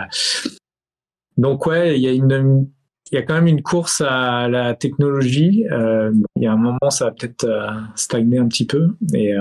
donc 1.37 1.65
ouais, 1.65 1.97
il 1.97 2.03
y 2.03 2.07
a 2.07 2.11
une 2.11 2.67
il 3.11 3.15
y 3.15 3.17
a 3.17 3.21
quand 3.21 3.35
même 3.35 3.47
une 3.47 3.63
course 3.63 4.01
à 4.01 4.49
la 4.49 4.75
technologie. 4.75 5.63
il 5.63 6.43
y 6.43 6.45
a 6.45 6.51
un 6.51 6.57
moment, 6.57 6.89
ça 6.89 7.05
va 7.05 7.11
peut-être 7.11 7.47
stagner 7.95 8.37
un 8.37 8.47
petit 8.47 8.65
peu, 8.65 8.89
et, 9.13 9.33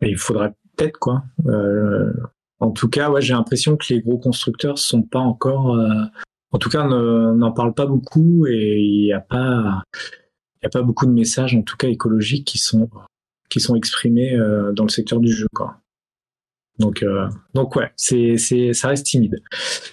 il 0.00 0.16
faudrait 0.16 0.52
peut-être 0.76 0.98
quoi. 0.98 1.24
en 2.60 2.70
tout 2.70 2.88
cas, 2.88 3.10
ouais, 3.10 3.20
j'ai 3.20 3.34
l'impression 3.34 3.76
que 3.76 3.92
les 3.92 4.00
gros 4.00 4.18
constructeurs 4.18 4.78
sont 4.78 5.02
pas 5.02 5.18
encore, 5.18 5.76
en 6.52 6.58
tout 6.58 6.68
cas, 6.68 6.86
n'en 6.86 7.50
parlent 7.50 7.74
pas 7.74 7.86
beaucoup, 7.86 8.46
et 8.46 8.76
il 8.78 9.02
n'y 9.06 9.12
a 9.12 9.20
pas 9.20 9.82
il 10.60 10.66
n'y 10.66 10.66
a 10.66 10.70
pas 10.70 10.82
beaucoup 10.82 11.06
de 11.06 11.12
messages, 11.12 11.54
en 11.54 11.62
tout 11.62 11.76
cas 11.76 11.88
écologiques, 11.88 12.46
qui 12.46 12.58
sont, 12.58 12.90
qui 13.48 13.60
sont 13.60 13.76
exprimés 13.76 14.34
euh, 14.34 14.72
dans 14.72 14.84
le 14.84 14.90
secteur 14.90 15.20
du 15.20 15.32
jeu. 15.32 15.46
Quoi. 15.54 15.80
Donc, 16.80 17.02
euh, 17.02 17.28
donc 17.52 17.76
ouais, 17.76 17.90
c'est, 17.94 18.36
c'est, 18.38 18.72
ça 18.72 18.88
reste 18.88 19.04
timide. 19.04 19.36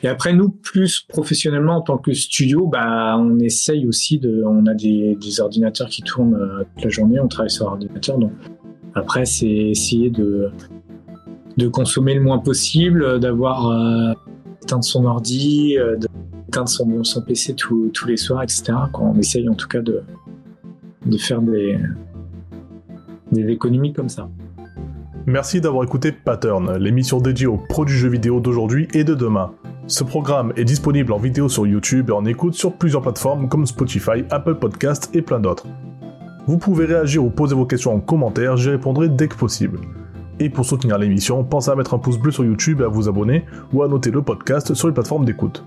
Et 0.03 0.07
après, 0.07 0.31
nous, 0.33 0.49
plus 0.49 1.01
professionnellement, 1.01 1.75
en 1.75 1.81
tant 1.81 1.97
que 1.97 2.13
studio, 2.13 2.65
bah, 2.65 3.17
on 3.19 3.39
essaye 3.39 3.85
aussi 3.85 4.19
de. 4.19 4.41
On 4.45 4.65
a 4.67 4.73
des, 4.73 5.17
ordinateurs 5.41 5.89
qui 5.89 6.01
tournent 6.01 6.35
euh, 6.35 6.63
toute 6.75 6.85
la 6.85 6.89
journée, 6.89 7.19
on 7.19 7.27
travaille 7.27 7.49
sur 7.49 7.65
ordinateur. 7.65 8.17
Donc, 8.17 8.31
après, 8.95 9.25
c'est 9.25 9.49
essayer 9.49 10.09
de, 10.09 10.49
de 11.57 11.67
consommer 11.67 12.13
le 12.15 12.21
moins 12.21 12.39
possible, 12.39 13.19
d'avoir 13.19 13.67
euh, 13.67 14.13
éteint 14.63 14.81
son 14.81 15.03
ordi, 15.05 15.75
d'éteindre 16.45 16.69
son, 16.69 17.03
son 17.03 17.21
PC 17.21 17.53
tous 17.53 17.91
les 18.07 18.17
soirs, 18.17 18.43
etc. 18.43 18.73
Quoi. 18.93 19.07
On 19.13 19.19
essaye 19.19 19.49
en 19.49 19.55
tout 19.55 19.67
cas 19.67 19.81
de, 19.81 20.03
de 21.05 21.17
faire 21.17 21.41
des, 21.41 21.77
des 23.33 23.45
économies 23.49 23.91
comme 23.91 24.09
ça. 24.09 24.29
Merci 25.29 25.59
d'avoir 25.59 25.83
écouté 25.83 26.13
Pattern, 26.13 26.77
l'émission 26.77 27.19
dédiée 27.19 27.47
aux 27.47 27.57
produits 27.57 27.97
jeux 27.97 28.07
vidéo 28.07 28.39
d'aujourd'hui 28.39 28.87
et 28.93 29.03
de 29.03 29.13
demain. 29.13 29.51
Ce 29.85 30.05
programme 30.05 30.53
est 30.55 30.63
disponible 30.63 31.11
en 31.11 31.17
vidéo 31.17 31.49
sur 31.49 31.67
YouTube 31.67 32.11
et 32.11 32.13
en 32.13 32.23
écoute 32.23 32.53
sur 32.53 32.71
plusieurs 32.71 33.01
plateformes 33.01 33.49
comme 33.49 33.65
Spotify, 33.65 34.23
Apple 34.29 34.55
Podcast 34.55 35.09
et 35.13 35.21
plein 35.21 35.41
d'autres. 35.41 35.67
Vous 36.45 36.57
pouvez 36.57 36.85
réagir 36.85 37.25
ou 37.25 37.29
poser 37.29 37.55
vos 37.55 37.65
questions 37.65 37.93
en 37.93 37.99
commentaire, 37.99 38.55
j'y 38.55 38.69
répondrai 38.69 39.09
dès 39.09 39.27
que 39.27 39.35
possible. 39.35 39.81
Et 40.39 40.49
pour 40.49 40.63
soutenir 40.63 40.97
l'émission, 40.97 41.43
pensez 41.43 41.71
à 41.71 41.75
mettre 41.75 41.93
un 41.93 41.99
pouce 41.99 42.17
bleu 42.17 42.31
sur 42.31 42.45
YouTube 42.45 42.79
et 42.79 42.85
à 42.85 42.87
vous 42.87 43.09
abonner 43.09 43.43
ou 43.73 43.83
à 43.83 43.89
noter 43.89 44.11
le 44.11 44.21
podcast 44.21 44.75
sur 44.75 44.87
les 44.87 44.93
plateformes 44.93 45.25
d'écoute. 45.25 45.65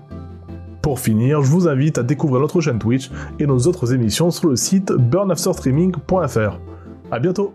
Pour 0.81 0.99
finir, 0.99 1.43
je 1.43 1.51
vous 1.51 1.67
invite 1.67 1.99
à 1.99 2.03
découvrir 2.03 2.41
notre 2.41 2.61
chaîne 2.61 2.79
Twitch 2.79 3.11
et 3.37 3.45
nos 3.45 3.59
autres 3.59 3.93
émissions 3.93 4.31
sur 4.31 4.49
le 4.49 4.55
site 4.55 4.91
burnafterstreaming.fr. 4.91 6.57
A 7.11 7.19
bientôt 7.19 7.53